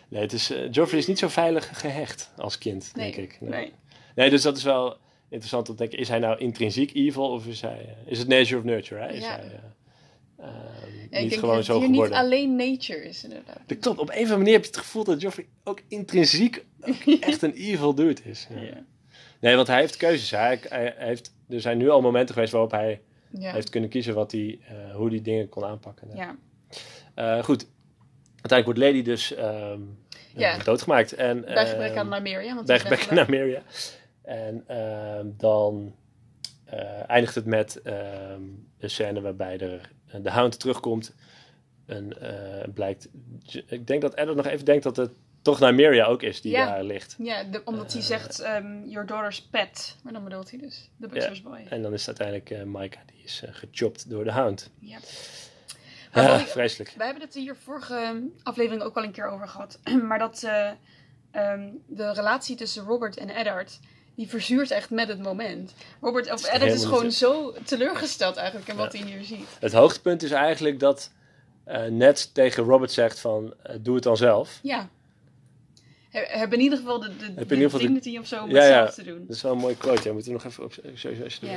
Nee, 0.09 0.21
het 0.21 0.33
is, 0.33 0.51
eh, 0.51 0.71
Joffrey 0.71 0.99
is 0.99 1.07
niet 1.07 1.19
zo 1.19 1.27
veilig 1.27 1.79
gehecht 1.79 2.31
als 2.37 2.57
kind, 2.57 2.91
Nee, 2.95 3.11
denk 3.11 3.31
ik. 3.31 3.41
nee. 3.41 3.73
Nee, 4.15 4.29
dus 4.29 4.41
dat 4.41 4.57
is 4.57 4.63
wel 4.63 4.97
interessant 5.29 5.69
om 5.69 5.75
te 5.75 5.81
denken. 5.81 5.99
Is 5.99 6.07
hij 6.09 6.19
nou 6.19 6.37
intrinsiek 6.39 6.93
evil 6.93 7.29
of 7.29 7.47
is 7.47 7.61
hij... 7.61 7.79
eh, 8.05 8.11
is 8.11 8.19
het 8.19 8.27
nature 8.27 8.57
of 8.57 8.63
nurture, 8.63 9.01
hè? 9.01 9.11
Is 9.11 9.23
Ja. 9.23 9.29
hij 9.39 9.39
eh, 10.37 10.45
ehm, 10.45 10.53
Ja, 11.09 11.19
niet 11.21 11.39
gewoon 11.39 11.55
dat 11.55 11.65
zo 11.65 11.79
geworden? 11.79 12.01
niet 12.09 12.11
alleen 12.19 12.55
nature 12.55 13.03
is, 13.07 13.23
inderdaad. 13.23 13.59
Dat 13.65 13.79
klopt. 13.79 13.99
Op 13.99 14.07
een 14.09 14.13
of 14.15 14.19
andere 14.19 14.37
manier 14.37 14.53
heb 14.53 14.61
je 14.61 14.67
het 14.67 14.77
gevoel 14.77 15.03
dat 15.03 15.21
Joffrey 15.21 15.45
ook 15.63 15.81
intrinsiek 15.87 16.65
echt 17.19 17.41
een 17.41 17.53
evil 17.53 17.95
dude 17.95 18.21
is. 18.23 18.47
Ja. 18.55 18.61
Ja. 18.61 18.83
Nee, 19.39 19.55
want 19.55 19.67
hij 19.67 19.79
heeft 19.79 19.97
keuzes. 19.97 20.31
Hij, 20.31 20.59
hij, 20.69 20.93
hij 20.97 21.07
heeft, 21.07 21.33
er 21.49 21.61
zijn 21.61 21.77
nu 21.77 21.89
al 21.89 22.01
momenten 22.01 22.33
geweest 22.33 22.51
waarop 22.53 22.71
hij 22.71 23.01
heeft 23.39 23.69
kunnen 23.69 23.89
kiezen 23.89 24.13
wat 24.13 24.31
hij, 24.31 24.59
hoe 24.93 25.09
hij 25.09 25.21
dingen 25.21 25.49
kon 25.49 25.65
aanpakken. 25.65 26.07
ja. 26.15 26.35
Eh, 27.15 27.43
goed. 27.43 27.67
Uiteindelijk 28.45 28.65
wordt 28.65 28.79
Lady 28.79 29.01
dus 29.01 29.33
ehm, 29.35 29.81
Ja. 30.35 30.57
eh, 30.57 30.63
doodgemaakt. 30.63 31.13
En, 31.13 31.41
Bij 31.41 31.65
gebrek 31.67 31.89
ehm, 31.89 31.97
aan 31.99 32.09
Nymeria. 32.09 32.63
Bij 32.63 32.79
gebrek 32.79 33.07
aan. 33.09 33.15
Nymeria. 33.15 33.61
En 34.21 34.63
ehm, 34.67 35.27
dan 35.37 35.95
eh, 36.65 37.09
eindigt 37.09 37.35
het 37.35 37.45
met 37.45 37.79
een 37.83 38.89
scène 38.89 39.21
waarbij 39.21 39.57
er 39.59 39.91
eh, 40.07 40.19
de 40.23 40.31
hound 40.31 40.59
terugkomt. 40.59 41.15
En 41.85 42.17
blijkt, 42.73 43.07
ik 43.67 43.87
denk 43.87 44.01
dat 44.01 44.13
Eddard 44.13 44.37
nog 44.37 44.45
even 44.47 44.65
denkt 44.65 44.83
dat 44.83 44.95
het 44.95 45.11
toch 45.41 45.59
Nymeria 45.59 46.05
ook 46.05 46.21
is 46.21 46.41
die 46.41 46.51
Ja. 46.51 46.65
daar 46.65 46.83
ligt. 46.83 47.15
Ja, 47.19 47.43
de- 47.43 47.61
omdat 47.65 47.93
hij 47.93 48.01
zegt, 48.01 48.37
your 48.85 49.05
daughter's 49.05 49.41
pet. 49.41 49.95
Maar 50.03 50.13
dan 50.13 50.23
bedoelt 50.23 50.49
hij 50.49 50.59
dus 50.59 50.89
de 50.97 51.07
butcher's 51.07 51.41
boy. 51.41 51.65
En 51.69 51.81
dan 51.81 51.93
is 51.93 52.05
het 52.05 52.19
uiteindelijk 52.21 52.67
eh 52.67 52.81
Micah 52.81 53.01
die 53.05 53.23
is 53.23 53.43
gechopt 53.51 54.09
door 54.09 54.23
de 54.23 54.31
hound. 54.31 54.69
Ja. 54.79 54.97
Ik- 56.15 56.47
vreselijk. 56.59 56.93
Wij 56.97 57.05
hebben 57.05 57.23
het 57.25 57.33
hier 57.33 57.55
vorige 57.63 58.21
aflevering 58.43 58.83
ook 58.83 58.95
al 58.97 59.03
een 59.03 59.11
keer 59.11 59.27
over 59.27 59.47
gehad. 59.47 59.79
maar 60.07 60.19
dat 60.19 60.43
eh, 60.43 60.69
ehm, 61.31 61.69
de 61.87 62.11
relatie 62.13 62.55
tussen 62.55 62.83
Robert 62.85 63.17
en 63.17 63.29
Eddard, 63.29 63.79
die 64.15 64.27
verzuurt 64.29 64.71
echt 64.71 64.89
met 64.89 65.07
het 65.07 65.21
moment. 65.21 65.73
Robert, 66.01 66.31
of 66.31 66.43
Eddard 66.45 66.71
is 66.73 66.85
gewoon 66.85 67.11
zo 67.11 67.53
teleurgesteld 67.65 68.35
eigenlijk 68.35 68.67
in 68.67 68.75
wat 68.75 68.93
hij 68.93 69.01
hier 69.01 69.23
ziet. 69.23 69.47
Het 69.59 69.73
hoogtepunt 69.73 70.23
is 70.23 70.31
eigenlijk 70.31 70.79
dat 70.79 71.11
eh 71.63 71.83
Ned 71.83 72.33
tegen 72.33 72.63
Robert 72.63 72.91
zegt 72.91 73.19
van 73.19 73.53
eh, 73.63 73.75
doe 73.81 73.95
het 73.95 74.03
dan 74.03 74.17
zelf. 74.17 74.59
Ja. 74.61 74.89
Heb, 76.15 76.27
heb 76.31 76.53
in 76.53 76.59
ieder 76.59 76.77
geval 76.77 76.99
de, 76.99 77.15
de, 77.17 77.25
in 77.25 77.35
de 77.35 77.41
ieder 77.41 77.57
geval 77.57 77.79
de- 77.79 77.85
dignity 77.85 78.17
of 78.17 78.27
zo 78.27 78.43
om 78.43 78.49
Ja, 78.49 78.61
het 78.61 78.69
ja. 78.69 78.87
te 78.89 79.03
doen. 79.03 79.25
Dat 79.27 79.35
is 79.35 79.41
wel 79.41 79.51
een 79.51 79.57
mooi 79.57 79.77
quote. 79.77 80.03
Ja, 80.07 80.13
moeten 80.13 80.31
we 80.31 80.37
nog 80.37 80.45
even 80.51 80.63
op 80.63 80.73
sowieso 80.73 81.23
als 81.23 81.35
je. 81.35 81.47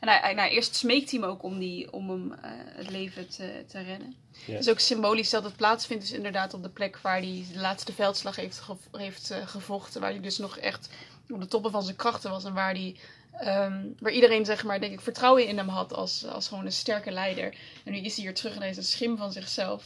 En 0.00 0.08
hij, 0.08 0.34
nou, 0.34 0.50
eerst 0.50 0.74
smeekt 0.74 1.10
hij 1.10 1.20
hem 1.20 1.28
ook 1.28 1.42
om, 1.42 1.58
die, 1.58 1.92
om 1.92 2.10
hem 2.10 2.32
eh, 2.32 2.50
het 2.54 2.90
leven 2.90 3.28
te, 3.28 3.64
te 3.66 3.80
redden. 3.80 4.14
Het 4.44 4.60
is 4.60 4.70
ook 4.70 4.78
symbolisch 4.78 5.30
dat 5.30 5.44
het 5.44 5.56
plaatsvindt, 5.56 6.02
dus 6.02 6.12
inderdaad 6.12 6.54
op 6.54 6.62
de 6.62 6.68
plek 6.68 6.98
waar 6.98 7.18
hij 7.18 7.44
de 7.52 7.60
laatste 7.60 7.92
veldslag 7.92 8.36
heeft, 8.36 8.62
heeft 8.92 9.30
eh, 9.30 9.46
gevochten. 9.46 10.00
Waar 10.00 10.10
hij 10.10 10.20
dus 10.20 10.38
nog 10.38 10.58
echt 10.58 10.88
op 11.30 11.40
de 11.40 11.46
toppen 11.46 11.70
van 11.70 11.82
zijn 11.82 11.96
krachten 11.96 12.30
was. 12.30 12.44
En 12.44 12.54
waar, 12.54 12.72
hij, 12.74 12.96
ehm, 13.32 13.82
waar 13.98 14.12
iedereen, 14.12 14.44
zeg 14.44 14.64
maar, 14.64 14.80
denk 14.80 14.92
ik, 14.92 15.00
vertrouwen 15.00 15.46
in 15.46 15.56
hem 15.56 15.68
had 15.68 15.92
als, 15.92 16.26
als 16.26 16.48
gewoon 16.48 16.64
een 16.64 16.72
sterke 16.72 17.10
leider. 17.10 17.54
En 17.84 17.92
nu 17.92 17.98
is 17.98 18.14
hij 18.16 18.24
hier 18.24 18.34
terug 18.34 18.54
en 18.54 18.60
hij 18.60 18.70
is 18.70 18.76
een 18.76 18.82
schim 18.82 19.16
van 19.16 19.32
zichzelf. 19.32 19.84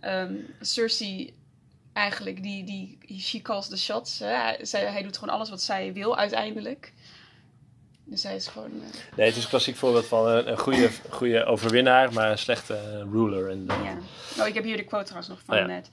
Ehm, 0.00 0.34
Cersei, 0.60 1.34
eigenlijk, 1.94 2.42
die, 2.42 2.64
die, 2.64 2.98
she 3.20 3.42
calls 3.42 3.68
the 3.68 3.76
shots. 3.78 4.18
Hè? 4.18 4.26
Hij, 4.26 4.58
zij, 4.64 4.84
hij 4.84 5.02
doet 5.02 5.18
gewoon 5.18 5.34
alles 5.34 5.50
wat 5.50 5.62
zij 5.62 5.92
wil 5.92 6.16
uiteindelijk. 6.16 6.92
Dus 8.06 8.22
hij 8.22 8.34
is 8.34 8.46
gewoon... 8.46 8.70
eh, 8.70 9.16
Nee, 9.16 9.26
het 9.26 9.36
is 9.36 9.42
een 9.42 9.48
klassiek 9.48 9.76
voorbeeld 9.76 10.06
van 10.06 10.26
een, 10.28 10.50
een 10.50 10.58
goede, 10.58 10.90
goede 11.10 11.44
overwinnaar, 11.44 12.12
maar 12.12 12.30
een 12.30 12.38
slechte 12.38 12.74
eh, 12.76 13.02
ruler. 13.12 13.50
En, 13.50 13.64
Ja. 13.66 13.98
Oh, 14.40 14.46
ik 14.46 14.54
heb 14.54 14.64
hier 14.64 14.76
de 14.76 14.84
quote 14.84 15.04
trouwens 15.04 15.28
nog 15.28 15.42
van 15.44 15.54
Oh 15.54 15.60
ja. 15.60 15.66
net. 15.66 15.90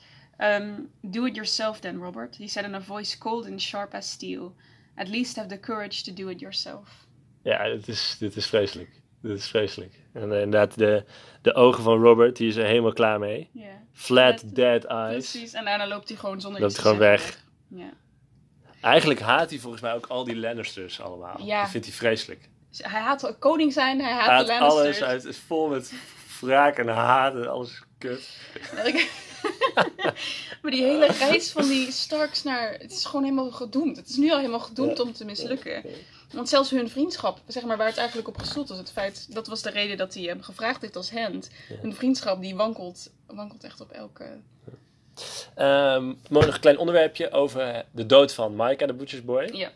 Um, 0.61 0.89
do 1.01 1.25
it 1.25 1.35
yourself 1.35 1.79
then, 1.79 1.97
Robert. 1.97 2.37
He 2.37 2.47
said 2.47 2.65
in 2.65 2.75
a 2.75 2.81
voice 2.81 3.17
cold 3.17 3.45
and 3.45 3.61
sharp 3.61 3.93
as 3.93 4.11
steel. 4.11 4.55
At 4.95 5.07
least 5.07 5.35
have 5.35 5.47
the 5.47 5.59
courage 5.59 6.03
to 6.03 6.13
do 6.13 6.27
it 6.29 6.39
yourself. 6.39 6.89
Ja, 7.43 7.63
dit 7.63 7.87
is, 7.87 8.15
dit 8.19 8.35
is 8.35 8.45
vreselijk. 8.47 8.89
Dit 9.21 9.37
is 9.37 9.47
vreselijk. 9.47 9.93
En 10.13 10.31
eh, 10.31 10.41
inderdaad, 10.41 10.77
de, 10.77 11.03
de 11.41 11.53
ogen 11.53 11.83
van 11.83 12.01
Robert, 12.01 12.37
die 12.37 12.47
is 12.47 12.55
er 12.55 12.65
helemaal 12.65 12.93
klaar 12.93 13.19
mee. 13.19 13.49
Flat, 13.93 14.39
Flat, 14.39 14.55
dead 14.55 14.83
eyes. 14.83 15.31
precies. 15.31 15.53
En 15.53 15.65
daarna 15.65 15.87
loopt 15.87 16.07
hij 16.09 16.17
gewoon 16.17 16.41
zonder 16.41 16.61
Loopt 16.61 16.73
iets 16.73 16.81
gewoon 16.81 16.97
zeggen 16.97 17.21
weg. 17.21 17.43
Ja. 17.67 17.93
Eigenlijk 18.81 19.19
haat 19.19 19.49
hij 19.49 19.59
volgens 19.59 19.81
mij 19.81 19.93
ook 19.93 20.05
al 20.07 20.23
die 20.23 20.37
Lannisters 20.37 21.01
allemaal. 21.01 21.41
Ja. 21.41 21.61
Dat 21.61 21.71
vindt 21.71 21.85
hij 21.85 21.95
vreselijk. 21.95 22.49
Dus 22.69 22.79
hij 22.83 23.01
haat 23.01 23.35
koning 23.39 23.73
zijn, 23.73 24.01
hij 24.01 24.11
haat, 24.11 24.25
Hij 24.25 24.35
haat 24.35 24.45
de 24.45 24.53
Lannisters. 24.53 25.01
alles, 25.01 25.23
hij 25.23 25.31
is 25.31 25.37
vol 25.37 25.69
met 25.69 25.93
wraak 26.41 26.77
en 26.77 26.87
haat 26.87 27.35
en 27.35 27.49
alles 27.49 27.83
kut. 27.97 28.37
maar 30.61 30.71
die 30.71 30.83
hele 30.83 31.05
reis 31.05 31.51
van 31.51 31.67
die 31.67 31.91
Starks 31.91 32.43
naar... 32.43 32.71
Het 32.71 32.91
is 32.91 33.05
gewoon 33.05 33.23
helemaal 33.23 33.51
gedoemd. 33.51 33.97
Het 33.97 34.09
is 34.09 34.15
nu 34.15 34.31
al 34.31 34.37
helemaal 34.37 34.59
gedoemd 34.59 34.99
om 34.99 35.13
te 35.13 35.25
mislukken. 35.25 35.83
Want 36.31 36.49
zelfs 36.49 36.69
hun 36.69 36.89
vriendschap, 36.89 37.39
zeg 37.47 37.63
maar, 37.63 37.77
waar 37.77 37.87
het 37.87 37.97
eigenlijk 37.97 38.27
op 38.27 38.37
gestoeld 38.37 38.69
was, 38.69 38.77
het 38.77 38.91
feit, 38.91 39.33
dat 39.33 39.47
was 39.47 39.61
de 39.61 39.69
reden 39.69 39.97
dat 39.97 40.13
hij 40.13 40.23
hem 40.23 40.41
gevraagd 40.41 40.81
heeft 40.81 40.95
als 40.95 41.11
hand. 41.11 41.49
Hun 41.81 41.95
vriendschap 41.95 42.41
die 42.41 42.55
wankelt, 42.55 43.11
wankelt 43.27 43.63
echt 43.63 43.81
op 43.81 43.91
elke. 43.91 44.25
Ehm 45.55 46.13
nog 46.29 46.45
een 46.45 46.59
klein 46.59 46.77
onderwerpje 46.77 47.31
over 47.31 47.85
de 47.91 48.05
dood 48.05 48.33
van 48.33 48.55
Mike 48.55 48.87
de 48.87 48.93
Butcher's 48.93 49.23
Boy. 49.23 49.49
Ja. 49.53 49.71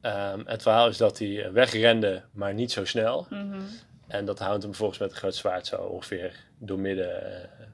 Ehm, 0.00 0.40
het 0.44 0.62
verhaal 0.62 0.88
is 0.88 0.96
dat 0.96 1.18
hij 1.18 1.52
wegrende, 1.52 2.22
maar 2.32 2.54
niet 2.54 2.72
zo 2.72 2.84
snel. 2.84 3.26
Mhm. 3.30 3.60
En 4.06 4.24
dat 4.24 4.38
de 4.38 4.44
hound 4.44 4.62
hem 4.62 4.74
volgens 4.74 4.98
met 4.98 5.10
een 5.10 5.16
groot 5.16 5.34
zwaard 5.34 5.66
zo 5.66 5.76
ongeveer 5.76 6.44
doormidden 6.58 7.42
eh 7.42 7.66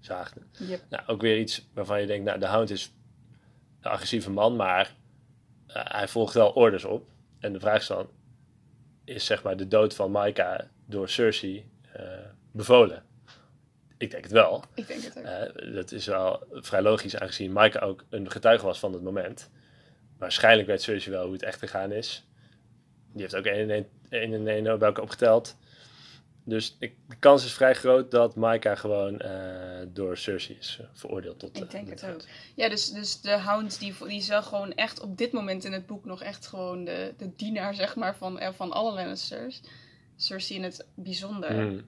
zaagde. 0.00 0.40
Yep. 0.58 0.80
Nou, 0.88 1.02
ook 1.06 1.20
weer 1.20 1.38
iets 1.38 1.68
waarvan 1.74 2.00
je 2.00 2.06
denkt, 2.06 2.24
nou, 2.24 2.38
de 2.38 2.46
hound 2.46 2.70
is 2.70 2.92
een 3.80 3.90
agressieve 3.90 4.30
man, 4.30 4.56
maar 4.56 4.94
eh, 5.66 5.82
hij 5.84 6.08
volgt 6.08 6.34
wel 6.34 6.50
orders 6.50 6.84
op. 6.84 7.08
En 7.40 7.52
de 7.52 7.60
vraag 7.60 7.80
is 7.80 7.86
dan, 7.86 8.10
is 9.04 9.24
zeg 9.24 9.42
maar 9.42 9.56
de 9.56 9.68
dood 9.68 9.94
van 9.94 10.10
Micah 10.10 10.60
door 10.86 11.08
Cersei 11.08 11.70
eh, 11.92 12.04
bevolen? 12.52 13.04
Ik 13.98 14.10
denk 14.10 14.22
het 14.22 14.32
wel. 14.32 14.64
Ik 14.74 14.86
denk 14.86 15.02
het 15.02 15.18
ook. 15.18 15.24
Eh, 15.24 15.74
dat 15.74 15.92
is 15.92 16.06
wel 16.06 16.46
vrij 16.50 16.82
logisch, 16.82 17.16
aangezien 17.16 17.52
Micah 17.52 17.88
ook 17.88 18.04
een 18.10 18.30
getuige 18.30 18.64
was 18.64 18.78
van 18.78 18.92
het 18.92 19.02
moment. 19.02 19.50
Waarschijnlijk 20.18 20.68
weet 20.68 20.82
Cersei 20.82 21.14
wel 21.14 21.24
hoe 21.24 21.32
het 21.32 21.42
echt 21.42 21.58
gegaan 21.58 21.92
is. 21.92 22.26
Die 23.12 23.22
heeft 23.22 23.36
ook 23.36 23.44
1 23.44 23.70
en 23.70 23.86
1 24.08 24.32
en 24.32 24.46
1 24.46 24.62
bij 24.62 24.72
elkaar 24.72 25.02
opgeteld. 25.02 25.56
Dus 26.44 26.76
ik, 26.78 26.94
de 27.08 27.16
kans 27.16 27.44
is 27.44 27.52
vrij 27.52 27.74
groot 27.74 28.10
dat 28.10 28.36
Micah 28.36 28.76
gewoon 28.76 29.20
eh, 29.20 29.86
door 29.88 30.16
Cersei 30.16 30.58
is 30.58 30.78
eh, 30.80 30.86
veroordeeld 30.92 31.38
tot... 31.38 31.56
Ik 31.56 31.62
eh, 31.62 31.70
denk 31.70 31.86
de 31.86 32.06
het 32.06 32.14
ook. 32.14 32.22
Ja, 32.54 32.68
dus, 32.68 32.90
dus 32.90 33.20
de 33.20 33.38
Hound 33.38 33.78
die, 33.78 33.94
die 33.98 34.18
is 34.18 34.28
wel 34.28 34.42
gewoon 34.42 34.72
echt 34.72 35.00
op 35.00 35.18
dit 35.18 35.32
moment 35.32 35.64
in 35.64 35.72
het 35.72 35.86
boek 35.86 36.04
nog 36.04 36.22
echt 36.22 36.46
gewoon 36.46 36.84
de, 36.84 37.14
de 37.16 37.34
dienaar, 37.36 37.74
zeg 37.74 37.96
maar, 37.96 38.16
van, 38.16 38.40
van 38.54 38.72
alle 38.72 38.92
Lannisters. 38.92 39.60
Cersei 40.16 40.58
in 40.58 40.64
het 40.64 40.86
bijzonder. 40.94 41.52
Mm. 41.52 41.84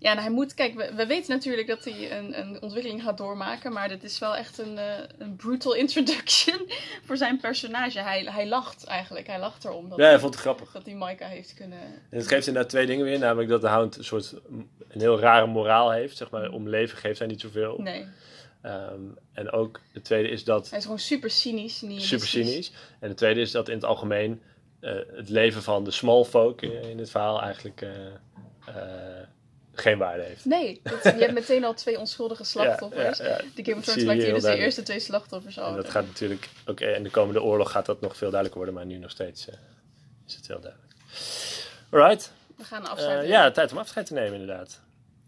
Ja, 0.00 0.10
en 0.10 0.18
hij 0.18 0.30
moet, 0.30 0.54
kijk, 0.54 0.74
we, 0.74 0.94
we 0.94 1.06
weten 1.06 1.30
natuurlijk 1.34 1.66
dat 1.66 1.84
hij 1.84 2.18
een, 2.18 2.38
een 2.40 2.62
ontwikkeling 2.62 3.02
gaat 3.02 3.18
doormaken, 3.18 3.72
maar 3.72 3.88
dit 3.88 4.04
is 4.04 4.18
wel 4.18 4.36
echt 4.36 4.58
een, 4.58 4.78
eh, 4.78 4.84
een 5.18 5.36
brutal 5.36 5.74
introduction 5.74 6.70
voor 7.06 7.16
zijn 7.16 7.40
personage. 7.40 8.00
Hij, 8.00 8.22
hij 8.22 8.48
lacht 8.48 8.84
eigenlijk, 8.84 9.26
hij 9.26 9.38
lacht 9.38 9.64
erom 9.64 9.88
dat, 9.88 9.98
Ja, 9.98 10.04
hij 10.04 10.18
vond 10.18 10.34
het 10.34 10.42
grappig. 10.42 10.72
dat 10.72 10.86
hij 10.86 10.94
Micah 10.94 11.28
heeft 11.28 11.54
kunnen... 11.54 11.78
En 12.10 12.18
het 12.18 12.28
geeft 12.28 12.46
inderdaad 12.46 12.70
twee 12.70 12.86
dingen 12.86 13.04
weer. 13.04 13.18
Namelijk 13.18 13.48
dat 13.48 13.60
de 13.60 13.68
hound 13.68 13.96
een 13.96 14.04
soort 14.04 14.34
een 14.88 15.00
heel 15.00 15.18
rare 15.20 15.46
moraal 15.46 15.90
heeft. 15.90 16.16
Zeg 16.16 16.30
maar, 16.30 16.50
om 16.50 16.68
leven 16.68 16.98
geeft 16.98 17.18
hij 17.18 17.28
niet 17.28 17.40
zoveel. 17.40 17.78
Nee, 17.78 18.06
Ehm, 18.62 19.00
en 19.32 19.50
ook 19.50 19.80
het 19.92 20.04
tweede 20.04 20.28
is 20.28 20.44
dat... 20.44 20.68
hij 20.70 20.78
is 20.78 20.84
gewoon 20.84 20.98
super 20.98 21.30
cynisch. 21.30 21.80
nihilistisch. 21.80 22.08
super 22.08 22.26
cynisch. 22.26 22.72
En 23.00 23.08
het 23.08 23.16
tweede 23.16 23.40
is 23.40 23.50
dat 23.50 23.68
in 23.68 23.74
het 23.74 23.84
algemeen 23.84 24.42
eh, 24.80 24.92
het 25.12 25.28
leven 25.28 25.62
van 25.62 25.84
de 25.84 25.90
small 25.90 26.24
folk 26.24 26.62
in 26.62 26.98
het 26.98 27.10
verhaal 27.10 27.42
eigenlijk 27.42 27.82
eh, 27.82 27.90
geen 29.80 29.98
waarde 29.98 30.22
heeft. 30.22 30.44
Nee, 30.44 30.80
dat, 30.82 31.02
je 31.02 31.08
hebt 31.20 31.32
meteen 31.32 31.64
al 31.64 31.74
twee 31.74 31.98
onschuldige 31.98 32.44
slachtoffers. 32.44 33.18
Ja, 33.18 33.24
ja, 33.24 33.30
ja. 33.30 33.36
De 33.54 33.64
Game 33.64 33.76
of 33.76 33.84
Thrones 33.84 34.04
maakt 34.04 34.22
hier 34.22 34.34
dus 34.34 34.42
de 34.42 34.56
eerste 34.56 34.82
twee 34.82 35.00
slachtoffers 35.00 35.58
al. 35.58 35.68
En 35.70 35.76
dat 35.76 35.90
gaat 35.90 36.06
natuurlijk 36.06 36.48
ook 36.66 36.80
in 36.80 37.02
de 37.02 37.10
komende 37.10 37.42
oorlog 37.42 37.70
gaat 37.70 37.86
dat 37.86 38.00
nog 38.00 38.16
veel 38.16 38.30
duidelijker 38.30 38.56
worden, 38.56 38.74
maar 38.74 38.86
nu 38.86 38.98
nog 38.98 39.10
steeds 39.10 39.48
eh, 39.48 39.54
is 40.26 40.34
het 40.34 40.46
heel 40.46 40.60
duidelijk. 40.60 40.92
Alright. 41.90 42.32
We 42.56 42.64
gaan 42.64 42.82
Eh, 42.84 42.90
afsluiten. 42.90 43.28
ja, 43.28 43.50
tijd 43.50 43.72
om 43.72 43.78
afscheid 43.78 44.06
te 44.06 44.14
nemen 44.14 44.40
inderdaad. 44.40 44.80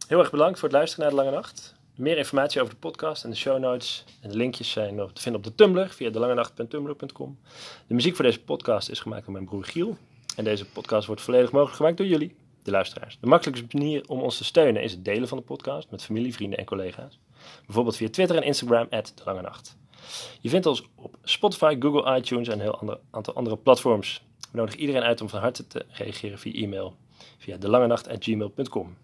Heel 0.08 0.18
erg 0.18 0.30
bedankt 0.30 0.58
voor 0.58 0.68
het 0.68 0.76
luisteren 0.76 1.04
naar 1.06 1.14
de 1.16 1.22
Lange 1.22 1.36
Nacht. 1.36 1.74
Meer 1.96 2.16
informatie 2.16 2.60
over 2.60 2.72
de 2.74 2.80
podcast 2.80 3.24
en 3.24 3.30
de 3.30 3.36
show 3.36 3.58
notes 3.58 4.04
en 4.20 4.28
de 4.30 4.36
linkjes 4.36 4.70
zijn 4.70 4.96
te 5.12 5.20
vinden 5.22 5.40
op 5.40 5.46
de 5.46 5.54
Tumblr 5.54 5.88
via 5.88 6.10
delangenacht.tumblr.com. 6.10 7.38
De 7.86 7.94
muziek 7.94 8.16
voor 8.16 8.24
deze 8.24 8.40
podcast 8.40 8.88
is 8.88 9.00
gemaakt 9.00 9.24
door 9.24 9.32
mijn 9.32 9.44
broer 9.44 9.64
Giel. 9.64 9.96
En 10.36 10.44
deze 10.44 10.64
podcast 10.64 11.06
wordt 11.06 11.22
volledig 11.22 11.52
mogelijk 11.52 11.76
gemaakt 11.76 11.96
door 11.96 12.06
jullie. 12.06 12.36
De 12.62 12.70
luisteraars. 12.70 13.18
De 13.20 13.26
makkelijkste 13.26 13.76
manier 13.76 14.08
om 14.08 14.20
ons 14.20 14.36
te 14.36 14.44
steunen 14.44 14.82
is 14.82 14.92
het 14.92 15.04
delen 15.04 15.28
van 15.28 15.38
de 15.38 15.44
podcast 15.44 15.90
met 15.90 16.04
familie, 16.04 16.34
vrienden 16.34 16.58
en 16.58 16.64
collega's. 16.64 17.18
Bijvoorbeeld 17.66 17.96
via 17.96 18.08
Twitter 18.08 18.36
en 18.36 18.42
Instagram, 18.42 18.86
at 18.90 19.12
de 19.14 19.22
Lange 19.24 19.42
Nacht. 19.42 19.76
Je 20.40 20.48
vindt 20.48 20.66
ons 20.66 20.88
op 20.94 21.16
Spotify, 21.22 21.76
Google, 21.78 22.16
iTunes 22.16 22.48
en 22.48 22.54
een 22.54 22.60
heel 22.60 23.00
aantal 23.10 23.34
andere 23.34 23.56
platforms. 23.56 24.22
We 24.50 24.58
nodigen 24.58 24.80
iedereen 24.80 25.02
uit 25.02 25.20
om 25.20 25.28
van 25.28 25.40
harte 25.40 25.66
te 25.66 25.84
reageren 25.88 26.38
via 26.38 26.52
e-mail 26.52 26.96
via 27.38 27.56
delangenacht.gmail.com. 27.56 28.96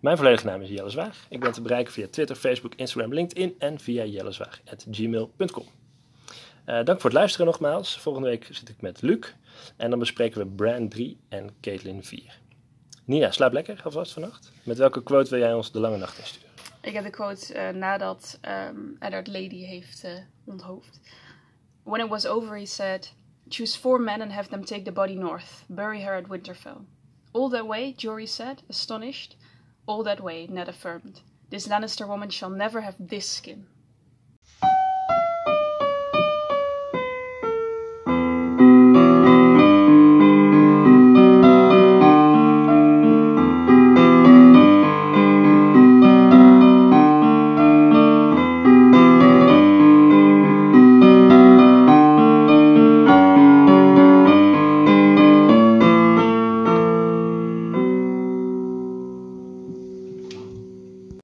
Mijn 0.00 0.16
volledige 0.16 0.46
naam 0.46 0.62
is 0.62 0.68
Jelle 0.68 0.90
Zwaag. 0.90 1.26
Ik 1.28 1.40
ben 1.40 1.52
te 1.52 1.62
bereiken 1.62 1.92
via 1.92 2.06
Twitter, 2.10 2.36
Facebook, 2.36 2.74
Instagram, 2.74 3.14
LinkedIn 3.14 3.54
en 3.58 3.80
via 3.80 4.04
jellezwaag.gmail.com. 4.04 5.64
Uh, 6.66 6.84
dank 6.84 7.00
voor 7.00 7.10
het 7.10 7.18
luisteren 7.18 7.46
nogmaals. 7.46 7.98
Volgende 7.98 8.28
week 8.28 8.48
zit 8.50 8.68
ik 8.68 8.80
met 8.80 9.02
Luc 9.02 9.34
en 9.76 9.90
dan 9.90 9.98
bespreken 9.98 10.40
we 10.40 10.46
Brand 10.46 10.90
3 10.90 11.16
en 11.28 11.50
Caitlin 11.60 12.04
4. 12.04 12.41
Nina, 13.04 13.30
slaap 13.30 13.52
lekker 13.52 13.80
alvast 13.84 14.12
vannacht. 14.12 14.52
Met 14.64 14.78
welke 14.78 15.02
quote 15.02 15.30
wil 15.30 15.38
jij 15.38 15.54
ons 15.54 15.72
de 15.72 15.80
lange 15.80 15.96
nacht 15.96 16.18
insturen? 16.18 16.48
Ik 16.80 16.92
heb 16.92 17.04
de 17.04 17.10
quote 17.10 17.54
uh, 17.54 17.68
nadat 17.68 18.38
um, 18.48 18.96
Eddard 18.98 19.26
Lady 19.26 19.64
heeft 19.64 20.04
uh, 20.04 20.10
onthoofd. 20.44 21.00
When 21.82 22.00
it 22.00 22.08
was 22.08 22.26
over, 22.26 22.56
he 22.56 22.66
said, 22.66 23.12
Choose 23.48 23.78
four 23.78 24.00
men 24.00 24.20
and 24.20 24.32
have 24.32 24.48
them 24.48 24.64
take 24.64 24.82
the 24.82 24.92
body 24.92 25.14
north. 25.14 25.64
Bury 25.68 26.00
her 26.00 26.16
at 26.16 26.28
Winterfell. 26.28 26.86
All 27.32 27.50
that 27.50 27.66
way, 27.66 27.94
Jory 27.96 28.26
said, 28.26 28.62
astonished. 28.68 29.36
All 29.84 30.02
that 30.04 30.20
way, 30.20 30.46
Ned 30.46 30.68
affirmed. 30.68 31.22
This 31.50 31.68
Lannister 31.68 32.06
woman 32.06 32.30
shall 32.30 32.50
never 32.50 32.80
have 32.80 32.94
this 32.98 33.28
skin. 33.28 33.66